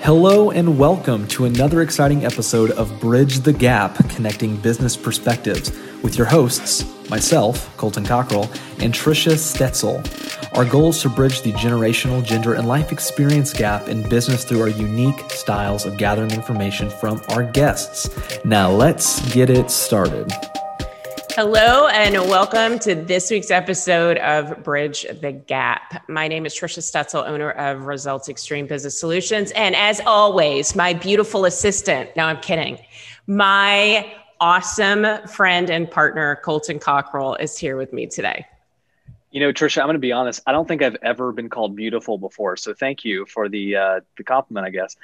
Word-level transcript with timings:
Hello 0.00 0.50
and 0.52 0.78
welcome 0.78 1.26
to 1.28 1.44
another 1.44 1.82
exciting 1.82 2.24
episode 2.24 2.70
of 2.70 2.98
Bridge 3.00 3.40
the 3.40 3.52
Gap 3.52 3.96
Connecting 4.08 4.56
Business 4.56 4.96
Perspectives 4.96 5.70
with 6.02 6.16
your 6.16 6.26
hosts, 6.26 6.84
myself, 7.10 7.76
Colton 7.76 8.06
Cockrell, 8.06 8.44
and 8.78 8.94
Tricia 8.94 9.32
Stetzel. 9.32 9.98
Our 10.56 10.64
goal 10.64 10.90
is 10.90 11.02
to 11.02 11.10
bridge 11.10 11.42
the 11.42 11.52
generational, 11.52 12.24
gender, 12.24 12.54
and 12.54 12.66
life 12.66 12.92
experience 12.92 13.52
gap 13.52 13.88
in 13.88 14.08
business 14.08 14.44
through 14.44 14.62
our 14.62 14.68
unique 14.68 15.30
styles 15.30 15.84
of 15.84 15.98
gathering 15.98 16.30
information 16.30 16.88
from 16.88 17.20
our 17.30 17.42
guests. 17.42 18.08
Now, 18.44 18.70
let's 18.70 19.20
get 19.34 19.50
it 19.50 19.70
started. 19.70 20.32
Hello, 21.40 21.86
and 21.86 22.16
welcome 22.28 22.80
to 22.80 22.96
this 22.96 23.30
week's 23.30 23.52
episode 23.52 24.18
of 24.18 24.64
Bridge 24.64 25.06
the 25.20 25.30
Gap. 25.30 26.02
My 26.08 26.26
name 26.26 26.46
is 26.46 26.52
Tricia 26.52 26.80
Stetzel, 26.80 27.28
owner 27.28 27.52
of 27.52 27.86
Results 27.86 28.28
Extreme 28.28 28.66
Business 28.66 28.98
Solutions. 28.98 29.52
And 29.52 29.76
as 29.76 30.00
always, 30.04 30.74
my 30.74 30.94
beautiful 30.94 31.44
assistant, 31.44 32.10
no, 32.16 32.24
I'm 32.24 32.40
kidding, 32.40 32.80
my 33.28 34.12
awesome 34.40 35.06
friend 35.28 35.70
and 35.70 35.88
partner, 35.88 36.40
Colton 36.42 36.80
Cockrell, 36.80 37.36
is 37.36 37.56
here 37.56 37.76
with 37.76 37.92
me 37.92 38.08
today. 38.08 38.44
You 39.30 39.38
know, 39.38 39.52
Tricia, 39.52 39.80
I'm 39.80 39.86
going 39.86 39.94
to 39.94 40.00
be 40.00 40.10
honest. 40.10 40.42
I 40.44 40.50
don't 40.50 40.66
think 40.66 40.82
I've 40.82 40.96
ever 41.02 41.30
been 41.30 41.48
called 41.48 41.76
beautiful 41.76 42.18
before. 42.18 42.56
So 42.56 42.74
thank 42.74 43.04
you 43.04 43.26
for 43.26 43.48
the, 43.48 43.76
uh, 43.76 44.00
the 44.16 44.24
compliment, 44.24 44.66
I 44.66 44.70
guess. 44.70 44.96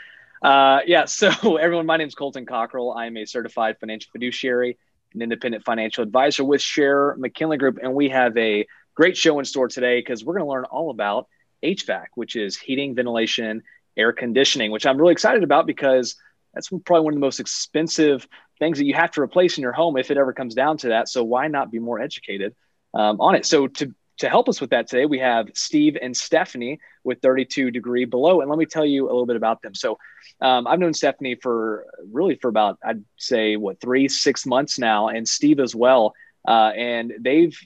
Uh, 0.42 0.80
yeah, 0.84 1.05
so 1.05 1.28
everyone, 1.59 1.87
my 1.87 1.97
name 1.97 2.09
is 2.09 2.16
Colton 2.16 2.45
Cockrell. 2.45 2.92
I'm 2.92 3.16
a 3.19 3.25
certified 3.25 3.78
financial 3.78 4.11
fiduciary 4.11 4.78
an 5.14 5.23
independent 5.23 5.64
financial 5.64 6.02
advisor 6.02 6.45
with 6.45 6.60
Sharon 6.60 7.20
McKinley 7.20 7.56
Group. 7.56 7.78
And 7.82 7.95
we 7.95 8.09
have 8.10 8.36
a 8.36 8.66
great 8.95 9.16
show 9.16 9.38
in 9.38 9.45
store 9.45 9.68
today 9.68 10.00
because 10.00 10.24
we're 10.24 10.34
going 10.34 10.46
to 10.46 10.50
learn 10.50 10.64
all 10.64 10.91
about 10.91 11.28
HVAC, 11.62 12.06
which 12.14 12.36
is 12.36 12.56
heating, 12.56 12.95
ventilation, 12.95 13.62
air 13.97 14.12
conditioning, 14.12 14.70
which 14.70 14.86
I'm 14.86 14.98
really 14.98 15.12
excited 15.12 15.42
about 15.42 15.66
because 15.66 16.16
that's 16.52 16.69
probably 16.69 17.05
one 17.05 17.14
of 17.14 17.16
the 17.16 17.27
most 17.27 17.41
expensive 17.41 18.27
things 18.58 18.78
that 18.78 18.84
you 18.84 18.94
have 18.94 19.11
to 19.12 19.20
replace 19.20 19.58
in 19.58 19.62
your 19.62 19.72
home 19.72 19.97
if 19.97 20.11
it 20.11 20.16
ever 20.16 20.33
comes 20.33 20.55
down 20.55 20.78
to 20.78 20.89
that. 20.89 21.08
So 21.08 21.24
why 21.24 21.48
not 21.48 21.70
be 21.70 21.78
more 21.78 22.00
educated 22.00 22.55
um, 22.92 23.20
on 23.20 23.34
it? 23.34 23.46
So 23.46 23.67
to 23.67 23.94
to 24.19 24.29
help 24.29 24.48
us 24.48 24.61
with 24.61 24.70
that 24.70 24.89
today, 24.89 25.07
we 25.07 25.19
have 25.19 25.48
Steve 25.55 25.97
and 26.01 26.17
Stephanie 26.17 26.79
with 27.03 27.20
32 27.20 27.70
Degree 27.70 28.05
Below. 28.05 28.41
And 28.41 28.51
let 28.51 28.59
me 28.59 28.67
tell 28.67 28.87
you 28.87 29.07
a 29.07 29.11
little 29.11 29.27
bit 29.27 29.37
about 29.37 29.62
them. 29.62 29.75
So 29.75 29.98
um, 30.41 30.67
I've 30.67 30.79
known 30.79 30.95
Stephanie 30.95 31.34
for 31.34 31.87
really 32.12 32.37
for 32.37 32.48
about, 32.48 32.79
I'd 32.85 33.05
say, 33.17 33.57
what, 33.57 33.81
three, 33.81 34.09
six 34.09 34.47
months 34.47 34.79
now, 34.79 35.09
and 35.09 35.29
Steve 35.29 35.59
as 35.59 35.75
well. 35.75 36.15
Uh, 36.47 36.73
and 36.77 37.12
they've, 37.20 37.57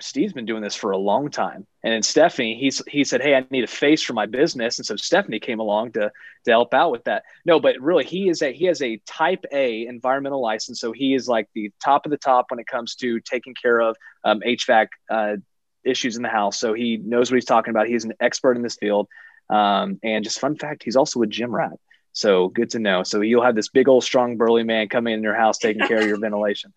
Steve's 0.00 0.32
been 0.32 0.46
doing 0.46 0.62
this 0.62 0.74
for 0.74 0.90
a 0.90 0.98
long 0.98 1.30
time. 1.30 1.66
And 1.82 1.92
then 1.92 2.02
Stephanie, 2.02 2.58
he's, 2.58 2.82
he 2.88 3.04
said, 3.04 3.20
Hey, 3.20 3.34
I 3.34 3.44
need 3.50 3.64
a 3.64 3.68
face 3.68 4.02
for 4.02 4.12
my 4.12 4.26
business. 4.26 4.78
And 4.78 4.86
so 4.86 4.96
Stephanie 4.96 5.38
came 5.38 5.60
along 5.60 5.92
to, 5.92 6.10
to 6.44 6.50
help 6.50 6.74
out 6.74 6.90
with 6.90 7.04
that. 7.04 7.24
No, 7.44 7.60
but 7.60 7.80
really 7.80 8.04
he 8.04 8.28
is 8.28 8.42
a, 8.42 8.52
he 8.52 8.64
has 8.66 8.82
a 8.82 9.00
type 9.06 9.44
A 9.52 9.86
environmental 9.86 10.42
license. 10.42 10.80
So 10.80 10.92
he 10.92 11.14
is 11.14 11.28
like 11.28 11.48
the 11.54 11.70
top 11.82 12.06
of 12.06 12.10
the 12.10 12.18
top 12.18 12.46
when 12.50 12.58
it 12.58 12.66
comes 12.66 12.96
to 12.96 13.20
taking 13.20 13.54
care 13.54 13.80
of 13.80 13.96
um, 14.24 14.40
HVAC 14.40 14.88
uh, 15.10 15.36
issues 15.84 16.16
in 16.16 16.22
the 16.22 16.28
house. 16.28 16.58
So 16.58 16.74
he 16.74 16.96
knows 16.96 17.30
what 17.30 17.36
he's 17.36 17.44
talking 17.44 17.70
about. 17.70 17.86
He's 17.86 18.04
an 18.04 18.14
expert 18.20 18.56
in 18.56 18.62
this 18.62 18.76
field. 18.76 19.08
Um, 19.50 19.98
and 20.02 20.24
just 20.24 20.40
fun 20.40 20.56
fact, 20.56 20.82
he's 20.82 20.96
also 20.96 21.22
a 21.22 21.26
gym 21.26 21.54
rat. 21.54 21.78
So 22.12 22.48
good 22.48 22.70
to 22.70 22.78
know. 22.78 23.02
So 23.02 23.20
you'll 23.20 23.42
have 23.42 23.56
this 23.56 23.68
big 23.68 23.88
old 23.88 24.04
strong 24.04 24.36
burly 24.36 24.62
man 24.62 24.88
coming 24.88 25.14
in 25.14 25.22
your 25.22 25.34
house 25.34 25.58
taking 25.58 25.86
care 25.86 26.00
of 26.00 26.06
your 26.06 26.18
ventilation. 26.20 26.72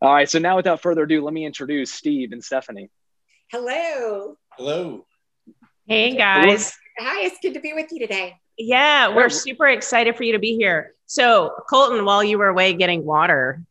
All 0.00 0.12
right. 0.12 0.28
So 0.28 0.38
now 0.38 0.56
without 0.56 0.82
further 0.82 1.04
ado, 1.04 1.24
let 1.24 1.32
me 1.32 1.46
introduce 1.46 1.92
Steve 1.92 2.32
and 2.32 2.44
Stephanie. 2.44 2.90
Hello. 3.50 4.36
Hello. 4.56 5.06
Hey 5.86 6.16
guys. 6.16 6.76
Hi, 6.98 7.24
it's 7.24 7.38
good 7.42 7.54
to 7.54 7.60
be 7.60 7.72
with 7.72 7.90
you 7.90 7.98
today. 7.98 8.36
Yeah, 8.56 9.14
we're 9.14 9.30
super 9.30 9.66
excited 9.66 10.16
for 10.16 10.22
you 10.22 10.32
to 10.32 10.38
be 10.38 10.56
here. 10.56 10.94
So, 11.06 11.50
Colton, 11.68 12.04
while 12.04 12.22
you 12.22 12.38
were 12.38 12.48
away 12.48 12.72
getting 12.74 13.04
water, 13.04 13.62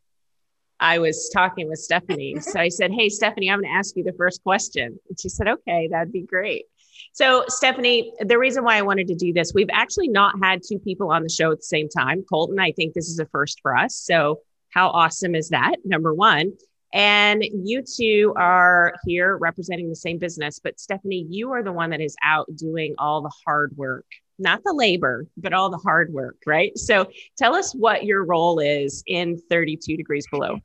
I 0.84 1.00
was 1.00 1.30
talking 1.34 1.70
with 1.70 1.80
Stephanie. 1.80 2.36
So 2.42 2.60
I 2.60 2.68
said, 2.68 2.92
Hey, 2.92 3.10
Stephanie, 3.10 3.50
I'm 3.50 3.62
going 3.62 3.72
to 3.72 3.78
ask 3.78 3.96
you 3.96 4.04
the 4.04 4.14
first 4.14 4.44
question. 4.44 5.00
And 5.10 5.20
she 5.20 5.30
said, 5.30 5.48
Okay, 5.48 5.88
that'd 5.90 6.12
be 6.12 6.22
great. 6.22 6.66
So, 7.14 7.46
Stephanie, 7.48 8.12
the 8.20 8.38
reason 8.38 8.64
why 8.64 8.78
I 8.78 8.82
wanted 8.82 9.08
to 9.08 9.16
do 9.16 9.34
this, 9.34 9.54
we've 9.54 9.70
actually 9.72 10.10
not 10.10 10.36
had 10.44 10.62
two 10.68 10.78
people 10.80 11.12
on 11.12 11.24
the 11.24 11.30
show 11.30 11.52
at 11.52 11.60
the 11.60 11.64
same 11.64 11.90
time. 11.90 12.24
Colton, 12.30 12.60
I 12.60 12.72
think 12.74 12.94
this 12.94 13.08
is 13.08 13.20
a 13.20 13.26
first 13.28 13.60
for 13.62 13.76
us. 13.76 13.96
So, 13.96 14.42
how 14.70 14.90
awesome 14.90 15.36
is 15.36 15.50
that? 15.50 15.78
Number 15.86 16.14
one. 16.14 16.54
And 16.94 17.44
you 17.44 17.82
two 17.82 18.34
are 18.38 18.94
here 19.06 19.38
representing 19.38 19.90
the 19.90 19.96
same 19.96 20.20
business, 20.20 20.60
but 20.60 20.80
Stephanie, 20.80 21.26
you 21.28 21.52
are 21.52 21.64
the 21.64 21.72
one 21.72 21.90
that 21.90 22.02
is 22.02 22.16
out 22.24 22.48
doing 22.56 22.94
all 23.00 23.24
the 23.24 23.32
hard 23.46 23.76
work, 23.76 24.06
not 24.38 24.62
the 24.64 24.74
labor, 24.74 25.26
but 25.36 25.54
all 25.54 25.72
the 25.72 25.78
hard 25.78 26.14
work, 26.14 26.38
right? 26.46 26.78
So 26.78 27.08
tell 27.36 27.56
us 27.56 27.74
what 27.74 28.04
your 28.04 28.24
role 28.26 28.60
is 28.60 29.04
in 29.08 29.40
32 29.50 29.98
degrees 29.98 30.28
below. 30.30 30.60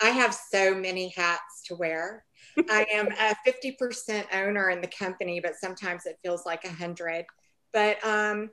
I 0.00 0.10
have 0.10 0.34
so 0.34 0.74
many 0.74 1.12
hats 1.16 1.62
to 1.66 1.74
wear. 1.74 2.24
I 2.70 2.86
am 2.92 3.08
a 3.08 3.34
50% 3.46 4.24
owner 4.32 4.70
in 4.70 4.80
the 4.80 4.88
company, 4.88 5.40
but 5.40 5.56
sometimes 5.56 6.06
it 6.06 6.18
feels 6.22 6.46
like 6.46 6.64
100. 6.64 7.24
But 7.72 8.04
um, 8.04 8.50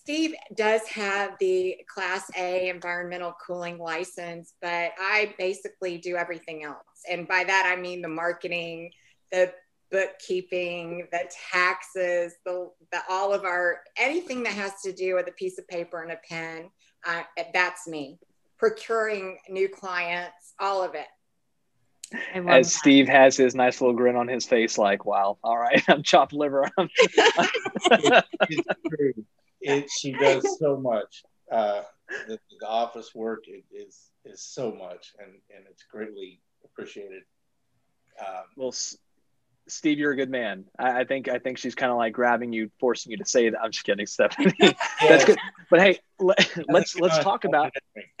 Steve 0.00 0.34
does 0.54 0.86
have 0.88 1.32
the 1.40 1.76
Class 1.92 2.30
A 2.36 2.68
environmental 2.68 3.34
cooling 3.44 3.78
license, 3.78 4.54
but 4.62 4.92
I 4.98 5.34
basically 5.38 5.98
do 5.98 6.16
everything 6.16 6.64
else. 6.64 7.02
And 7.10 7.26
by 7.26 7.44
that, 7.44 7.72
I 7.72 7.80
mean 7.80 8.00
the 8.00 8.08
marketing, 8.08 8.92
the 9.32 9.52
bookkeeping, 9.90 11.08
the 11.10 11.28
taxes, 11.52 12.34
the, 12.46 12.70
the 12.92 13.00
all 13.08 13.34
of 13.34 13.44
our 13.44 13.80
anything 13.96 14.44
that 14.44 14.52
has 14.52 14.80
to 14.84 14.92
do 14.92 15.16
with 15.16 15.26
a 15.28 15.32
piece 15.32 15.58
of 15.58 15.66
paper 15.66 16.02
and 16.02 16.12
a 16.12 16.18
pen. 16.28 16.70
Uh, 17.04 17.22
that's 17.52 17.88
me 17.88 18.18
procuring 18.60 19.38
new 19.48 19.68
clients, 19.68 20.52
all 20.60 20.84
of 20.84 20.94
it. 20.94 21.06
As 22.34 22.44
that. 22.44 22.64
Steve 22.66 23.08
has 23.08 23.36
his 23.36 23.54
nice 23.54 23.80
little 23.80 23.96
grin 23.96 24.16
on 24.16 24.28
his 24.28 24.44
face, 24.44 24.76
like, 24.76 25.06
wow, 25.06 25.38
all 25.42 25.56
right, 25.56 25.82
I'm 25.88 26.02
chopped 26.02 26.34
liver. 26.34 26.68
it's 26.78 28.68
true. 28.88 29.14
It, 29.62 29.88
she 29.90 30.12
does 30.12 30.58
so 30.58 30.76
much. 30.76 31.22
Uh, 31.50 31.82
the, 32.28 32.38
the, 32.60 32.66
office 32.66 33.14
work 33.14 33.44
is 33.72 34.10
is 34.24 34.42
so 34.42 34.72
much, 34.72 35.12
and, 35.18 35.30
and 35.54 35.64
it's 35.70 35.84
greatly 35.90 36.40
appreciated. 36.64 37.22
Um, 38.20 38.44
well, 38.56 38.74
Steve, 39.70 39.98
you're 39.98 40.12
a 40.12 40.16
good 40.16 40.30
man. 40.30 40.64
I, 40.78 41.00
I 41.00 41.04
think 41.04 41.28
I 41.28 41.38
think 41.38 41.58
she's 41.58 41.74
kind 41.74 41.90
of 41.90 41.98
like 41.98 42.12
grabbing 42.12 42.52
you, 42.52 42.70
forcing 42.80 43.12
you 43.12 43.18
to 43.18 43.24
say 43.24 43.48
that. 43.48 43.60
I'm 43.60 43.70
just 43.70 43.84
kidding, 43.84 44.06
Stephanie. 44.06 44.52
That's 45.00 45.24
good. 45.24 45.38
But 45.70 45.80
hey, 45.80 45.98
let, 46.18 46.50
let's 46.68 46.98
let's 46.98 47.18
talk 47.18 47.44
about. 47.44 47.72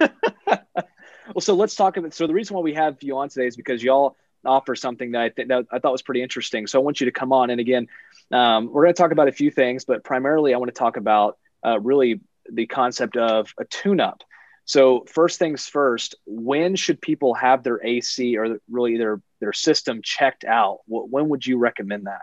well, 0.00 1.40
so 1.40 1.54
let's 1.54 1.74
talk 1.74 1.96
about. 1.96 2.14
So 2.14 2.26
the 2.26 2.34
reason 2.34 2.56
why 2.56 2.62
we 2.62 2.74
have 2.74 2.96
you 3.02 3.18
on 3.18 3.28
today 3.28 3.46
is 3.46 3.56
because 3.56 3.82
y'all 3.82 4.16
offer 4.44 4.74
something 4.74 5.12
that 5.12 5.20
I 5.20 5.28
think 5.28 5.48
that 5.48 5.66
I 5.70 5.78
thought 5.78 5.92
was 5.92 6.02
pretty 6.02 6.22
interesting. 6.22 6.66
So 6.66 6.80
I 6.80 6.82
want 6.82 7.00
you 7.00 7.06
to 7.06 7.12
come 7.12 7.32
on, 7.32 7.50
and 7.50 7.60
again, 7.60 7.88
um, 8.32 8.72
we're 8.72 8.84
going 8.84 8.94
to 8.94 9.00
talk 9.00 9.12
about 9.12 9.28
a 9.28 9.32
few 9.32 9.50
things, 9.50 9.84
but 9.84 10.04
primarily 10.04 10.54
I 10.54 10.58
want 10.58 10.68
to 10.68 10.78
talk 10.78 10.96
about 10.96 11.38
uh, 11.64 11.78
really 11.78 12.20
the 12.50 12.66
concept 12.66 13.16
of 13.16 13.52
a 13.58 13.64
tune-up. 13.64 14.22
So 14.70 15.04
first 15.08 15.40
things 15.40 15.66
first, 15.66 16.14
when 16.26 16.76
should 16.76 17.02
people 17.02 17.34
have 17.34 17.64
their 17.64 17.84
AC 17.84 18.36
or 18.36 18.60
really 18.70 18.96
their 18.96 19.20
their 19.40 19.52
system 19.52 20.00
checked 20.00 20.44
out? 20.44 20.78
When 20.86 21.28
would 21.30 21.44
you 21.44 21.58
recommend 21.58 22.06
that? 22.06 22.20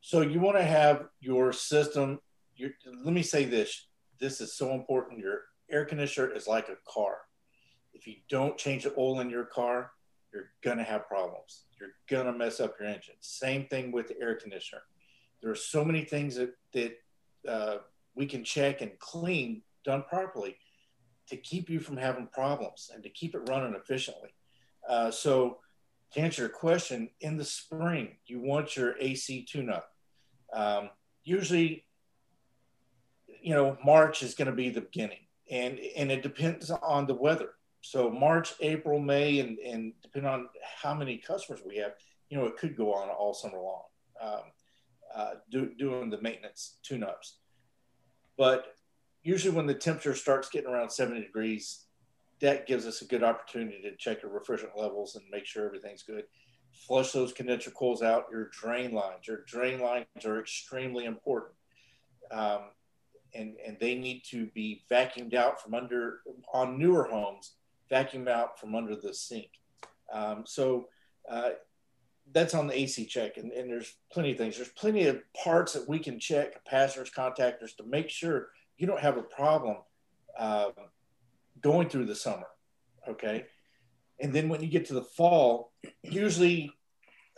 So 0.00 0.22
you 0.22 0.40
want 0.40 0.56
to 0.56 0.64
have 0.64 1.06
your 1.20 1.52
system. 1.52 2.18
Your, 2.56 2.70
let 3.04 3.14
me 3.14 3.22
say 3.22 3.44
this: 3.44 3.86
this 4.18 4.40
is 4.40 4.54
so 4.54 4.72
important. 4.72 5.20
Your 5.20 5.42
air 5.70 5.84
conditioner 5.84 6.32
is 6.32 6.48
like 6.48 6.68
a 6.68 6.78
car. 6.84 7.18
If 7.94 8.08
you 8.08 8.16
don't 8.28 8.58
change 8.58 8.82
the 8.82 8.92
oil 8.98 9.20
in 9.20 9.30
your 9.30 9.44
car, 9.44 9.92
you're 10.34 10.50
gonna 10.64 10.82
have 10.82 11.06
problems. 11.06 11.66
You're 11.78 11.94
gonna 12.10 12.36
mess 12.36 12.58
up 12.58 12.74
your 12.80 12.88
engine. 12.88 13.14
Same 13.20 13.66
thing 13.68 13.92
with 13.92 14.08
the 14.08 14.20
air 14.20 14.34
conditioner. 14.34 14.82
There 15.40 15.52
are 15.52 15.54
so 15.54 15.84
many 15.84 16.02
things 16.02 16.34
that 16.34 16.56
that 16.72 16.98
uh, 17.48 17.76
we 18.16 18.26
can 18.26 18.42
check 18.42 18.80
and 18.80 18.98
clean 18.98 19.62
done 19.84 20.02
properly 20.08 20.56
to 21.28 21.36
keep 21.36 21.68
you 21.68 21.80
from 21.80 21.96
having 21.96 22.28
problems 22.28 22.90
and 22.92 23.02
to 23.02 23.10
keep 23.10 23.34
it 23.34 23.48
running 23.48 23.74
efficiently. 23.74 24.30
Uh, 24.88 25.10
so, 25.10 25.58
to 26.12 26.20
answer 26.20 26.42
your 26.42 26.48
question, 26.48 27.10
in 27.20 27.36
the 27.36 27.44
spring, 27.44 28.16
you 28.26 28.40
want 28.40 28.76
your 28.76 28.96
AC 29.00 29.44
tune 29.44 29.68
up. 29.68 29.88
Um, 30.52 30.90
usually, 31.24 31.84
you 33.42 33.54
know, 33.54 33.76
March 33.84 34.22
is 34.22 34.34
going 34.34 34.46
to 34.46 34.54
be 34.54 34.70
the 34.70 34.82
beginning, 34.82 35.26
and 35.50 35.78
and 35.96 36.10
it 36.10 36.22
depends 36.22 36.70
on 36.70 37.06
the 37.06 37.14
weather. 37.14 37.50
So 37.80 38.10
March, 38.10 38.54
April, 38.60 38.98
May, 38.98 39.40
and 39.40 39.58
and 39.58 39.92
depending 40.02 40.30
on 40.30 40.48
how 40.82 40.94
many 40.94 41.18
customers 41.18 41.60
we 41.66 41.76
have, 41.76 41.92
you 42.28 42.38
know, 42.38 42.46
it 42.46 42.56
could 42.56 42.76
go 42.76 42.92
on 42.94 43.08
all 43.08 43.34
summer 43.34 43.60
long, 43.60 43.82
um, 44.20 44.40
uh, 45.14 45.30
do, 45.50 45.70
doing 45.78 46.10
the 46.10 46.20
maintenance 46.20 46.78
tune 46.82 47.04
ups. 47.04 47.38
But 48.36 48.75
usually 49.26 49.54
when 49.54 49.66
the 49.66 49.74
temperature 49.74 50.14
starts 50.14 50.48
getting 50.48 50.70
around 50.70 50.90
70 50.90 51.20
degrees, 51.20 51.86
that 52.40 52.66
gives 52.66 52.86
us 52.86 53.02
a 53.02 53.06
good 53.06 53.24
opportunity 53.24 53.82
to 53.82 53.96
check 53.96 54.22
your 54.22 54.30
refrigerant 54.30 54.76
levels 54.76 55.16
and 55.16 55.24
make 55.30 55.44
sure 55.46 55.66
everything's 55.66 56.04
good. 56.04 56.24
Flush 56.86 57.10
those 57.12 57.32
condenser 57.32 57.70
coils 57.72 58.02
out, 58.02 58.26
your 58.30 58.50
drain 58.50 58.92
lines. 58.92 59.26
Your 59.26 59.42
drain 59.46 59.80
lines 59.80 60.06
are 60.24 60.38
extremely 60.38 61.06
important. 61.06 61.54
um, 62.30 62.70
and 63.34 63.56
and 63.66 63.76
they 63.80 63.94
need 63.94 64.22
to 64.30 64.46
be 64.46 64.84
vacuumed 64.90 65.34
out 65.34 65.60
from 65.60 65.74
under 65.74 66.20
on 66.52 66.78
newer 66.78 67.04
homes, 67.04 67.52
vacuumed 67.90 68.28
out 68.28 68.58
from 68.58 68.74
under 68.74 68.96
the 68.96 69.12
sink. 69.12 69.50
Um, 70.12 70.44
so 70.46 70.88
uh, 71.30 71.50
that's 72.32 72.54
on 72.54 72.66
the 72.66 72.78
AC 72.78 73.06
check, 73.06 73.36
and, 73.36 73.52
and 73.52 73.70
there's 73.70 73.94
plenty 74.12 74.32
of 74.32 74.38
things. 74.38 74.56
There's 74.56 74.68
plenty 74.70 75.06
of 75.06 75.20
parts 75.34 75.72
that 75.74 75.88
we 75.88 75.98
can 75.98 76.18
check, 76.18 76.64
capacitors, 76.64 77.12
contactors, 77.12 77.76
to 77.76 77.84
make 77.84 78.08
sure 78.08 78.48
you 78.76 78.86
don't 78.86 79.00
have 79.00 79.16
a 79.16 79.22
problem 79.22 79.76
uh, 80.38 80.70
going 81.60 81.88
through 81.88 82.06
the 82.06 82.14
summer. 82.14 82.46
Okay, 83.08 83.44
and 84.20 84.32
then 84.32 84.48
when 84.48 84.62
you 84.62 84.68
get 84.68 84.86
to 84.86 84.94
the 84.94 85.02
fall, 85.02 85.72
usually 86.02 86.70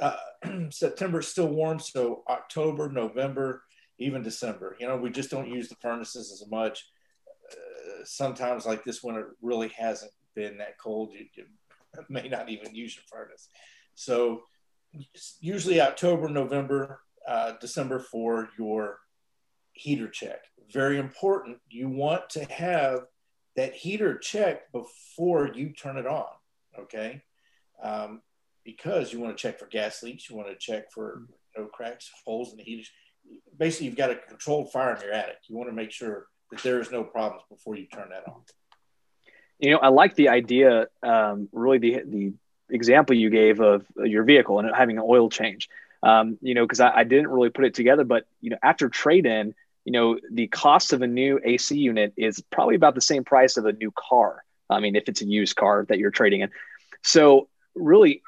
uh, 0.00 0.16
September 0.70 1.20
is 1.20 1.28
still 1.28 1.48
warm, 1.48 1.78
so 1.78 2.22
October, 2.28 2.88
November, 2.90 3.62
even 3.98 4.22
December. 4.22 4.76
You 4.78 4.88
know, 4.88 4.96
we 4.96 5.10
just 5.10 5.30
don't 5.30 5.48
use 5.48 5.68
the 5.68 5.76
furnaces 5.76 6.32
as 6.32 6.48
much. 6.50 6.88
Uh, 7.50 8.04
sometimes, 8.04 8.66
like 8.66 8.84
this 8.84 9.02
winter, 9.02 9.36
really 9.42 9.68
hasn't 9.68 10.12
been 10.34 10.58
that 10.58 10.78
cold. 10.78 11.10
You, 11.12 11.26
you 11.34 11.44
may 12.08 12.28
not 12.28 12.48
even 12.48 12.74
use 12.74 12.96
your 12.96 13.04
furnace. 13.10 13.48
So, 13.94 14.42
usually 15.40 15.80
October, 15.80 16.28
November, 16.28 17.00
uh, 17.26 17.52
December 17.60 17.98
for 17.98 18.48
your 18.58 18.98
heater 19.72 20.08
check. 20.08 20.40
Very 20.72 20.98
important. 20.98 21.58
You 21.70 21.88
want 21.88 22.30
to 22.30 22.44
have 22.44 23.06
that 23.56 23.74
heater 23.74 24.18
checked 24.18 24.72
before 24.72 25.50
you 25.54 25.72
turn 25.72 25.96
it 25.96 26.06
on. 26.06 26.26
Okay. 26.78 27.22
Um, 27.82 28.22
because 28.64 29.12
you 29.12 29.20
want 29.20 29.36
to 29.36 29.40
check 29.40 29.58
for 29.58 29.66
gas 29.66 30.02
leaks, 30.02 30.28
you 30.28 30.36
want 30.36 30.48
to 30.48 30.56
check 30.56 30.92
for 30.92 31.22
no 31.56 31.66
cracks, 31.66 32.10
holes 32.24 32.50
in 32.50 32.58
the 32.58 32.64
heaters 32.64 32.90
basically 33.58 33.86
you've 33.86 33.96
got 33.96 34.10
a 34.10 34.16
controlled 34.16 34.72
fire 34.72 34.94
in 34.94 35.02
your 35.02 35.12
attic. 35.12 35.36
You 35.48 35.56
want 35.56 35.68
to 35.68 35.74
make 35.74 35.90
sure 35.90 36.26
that 36.50 36.62
there 36.62 36.80
is 36.80 36.90
no 36.90 37.04
problems 37.04 37.42
before 37.48 37.76
you 37.76 37.86
turn 37.86 38.10
that 38.10 38.26
on. 38.28 38.42
You 39.58 39.72
know, 39.72 39.78
I 39.78 39.88
like 39.88 40.14
the 40.14 40.28
idea, 40.28 40.86
um, 41.02 41.48
really 41.52 41.78
the 41.78 42.02
the 42.06 42.32
example 42.70 43.16
you 43.16 43.30
gave 43.30 43.60
of 43.60 43.84
your 43.96 44.24
vehicle 44.24 44.60
and 44.60 44.70
having 44.74 44.98
an 44.98 45.04
oil 45.06 45.28
change. 45.30 45.68
Um, 46.02 46.38
you 46.40 46.54
know, 46.54 46.64
because 46.64 46.80
I, 46.80 46.98
I, 46.98 47.04
didn't 47.04 47.26
really 47.26 47.50
put 47.50 47.64
it 47.64 47.74
together, 47.74 48.04
but 48.04 48.24
you 48.40 48.50
know, 48.50 48.58
after 48.62 48.88
trade 48.88 49.26
in, 49.26 49.52
you 49.88 49.92
know, 49.92 50.18
the 50.30 50.48
cost 50.48 50.92
of 50.92 51.00
a 51.00 51.06
new 51.06 51.40
AC 51.42 51.74
unit 51.74 52.12
is 52.18 52.44
probably 52.52 52.74
about 52.74 52.94
the 52.94 53.00
same 53.00 53.24
price 53.24 53.56
of 53.56 53.64
a 53.64 53.72
new 53.72 53.90
car. 53.90 54.44
I 54.68 54.80
mean, 54.80 54.96
if 54.96 55.08
it's 55.08 55.22
a 55.22 55.24
used 55.24 55.56
car 55.56 55.86
that 55.88 55.96
you're 55.96 56.10
trading 56.10 56.42
in. 56.42 56.50
So 57.02 57.48
really, 57.74 58.20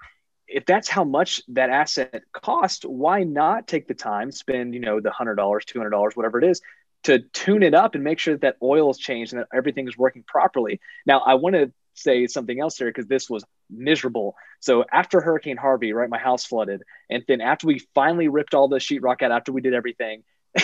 if 0.49 0.65
that's 0.65 0.89
how 0.89 1.05
much 1.05 1.43
that 1.49 1.69
asset 1.69 2.23
cost, 2.33 2.87
why 2.87 3.25
not 3.25 3.67
take 3.67 3.87
the 3.87 3.93
time, 3.93 4.33
spend, 4.33 4.73
you 4.73 4.81
know, 4.81 5.01
the 5.01 5.11
hundred 5.11 5.35
dollars, 5.35 5.67
two 5.67 5.79
hundred 5.79 5.91
dollars, 5.91 6.17
whatever 6.17 6.39
it 6.39 6.45
is, 6.45 6.63
to 7.03 7.19
tune 7.19 7.63
it 7.63 7.75
up 7.75 7.95
and 7.95 8.03
make 8.03 8.21
sure 8.21 8.33
that, 8.33 8.41
that 8.41 8.57
oil 8.63 8.91
is 8.91 8.97
changed 8.97 9.35
and 9.35 9.43
that 9.43 9.49
everything 9.55 9.87
is 9.87 9.99
working 9.99 10.25
properly. 10.27 10.81
Now, 11.05 11.21
I 11.21 11.35
want 11.35 11.57
to 11.57 11.71
say 11.93 12.27
something 12.27 12.59
else 12.59 12.79
here 12.79 12.89
because 12.89 13.07
this 13.07 13.29
was 13.29 13.45
miserable. 13.69 14.35
So 14.61 14.87
after 14.91 15.21
Hurricane 15.21 15.59
Harvey, 15.59 15.93
right, 15.93 16.09
my 16.09 16.19
house 16.19 16.47
flooded, 16.47 16.85
and 17.11 17.23
then 17.29 17.43
after 17.43 17.67
we 17.67 17.81
finally 17.95 18.29
ripped 18.29 18.55
all 18.55 18.69
the 18.69 18.77
sheetrock 18.77 19.21
out, 19.21 19.31
after 19.31 19.53
we 19.53 19.61
did 19.61 19.75
everything. 19.75 20.23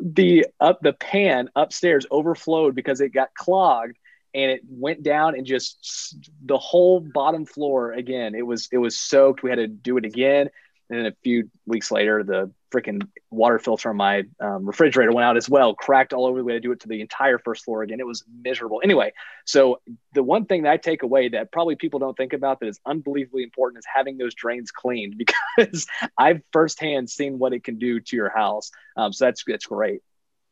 the 0.00 0.46
up 0.60 0.80
the 0.82 0.92
pan 0.92 1.48
upstairs 1.54 2.06
overflowed 2.10 2.74
because 2.74 3.00
it 3.00 3.10
got 3.10 3.34
clogged 3.34 3.96
and 4.34 4.50
it 4.50 4.60
went 4.68 5.02
down 5.02 5.34
and 5.36 5.46
just 5.46 6.16
the 6.44 6.58
whole 6.58 7.00
bottom 7.00 7.44
floor 7.44 7.92
again. 7.92 8.34
It 8.34 8.46
was 8.46 8.68
it 8.72 8.78
was 8.78 8.98
soaked. 8.98 9.42
We 9.42 9.50
had 9.50 9.56
to 9.56 9.66
do 9.66 9.96
it 9.96 10.04
again. 10.04 10.50
And 10.92 11.00
then 11.00 11.06
a 11.10 11.16
few 11.24 11.50
weeks 11.64 11.90
later, 11.90 12.22
the 12.22 12.52
freaking 12.70 13.08
water 13.30 13.58
filter 13.58 13.88
on 13.88 13.96
my 13.96 14.24
um, 14.40 14.66
refrigerator 14.66 15.10
went 15.10 15.24
out 15.24 15.38
as 15.38 15.48
well, 15.48 15.74
cracked 15.74 16.12
all 16.12 16.26
over. 16.26 16.40
the 16.40 16.44
way 16.44 16.52
to 16.52 16.60
do 16.60 16.70
it 16.70 16.80
to 16.80 16.88
the 16.88 17.00
entire 17.00 17.38
first 17.38 17.64
floor 17.64 17.82
again. 17.82 17.98
It 17.98 18.06
was 18.06 18.24
miserable. 18.42 18.82
Anyway, 18.84 19.14
so 19.46 19.80
the 20.12 20.22
one 20.22 20.44
thing 20.44 20.64
that 20.64 20.72
I 20.72 20.76
take 20.76 21.02
away 21.02 21.30
that 21.30 21.50
probably 21.50 21.76
people 21.76 21.98
don't 21.98 22.14
think 22.14 22.34
about 22.34 22.60
that 22.60 22.66
is 22.66 22.78
unbelievably 22.84 23.42
important 23.42 23.78
is 23.78 23.86
having 23.90 24.18
those 24.18 24.34
drains 24.34 24.70
cleaned 24.70 25.16
because 25.56 25.86
I've 26.18 26.42
firsthand 26.52 27.08
seen 27.08 27.38
what 27.38 27.54
it 27.54 27.64
can 27.64 27.78
do 27.78 27.98
to 27.98 28.14
your 28.14 28.28
house. 28.28 28.70
Um, 28.94 29.14
so 29.14 29.24
that's 29.24 29.42
that's 29.46 29.64
great. 29.64 30.02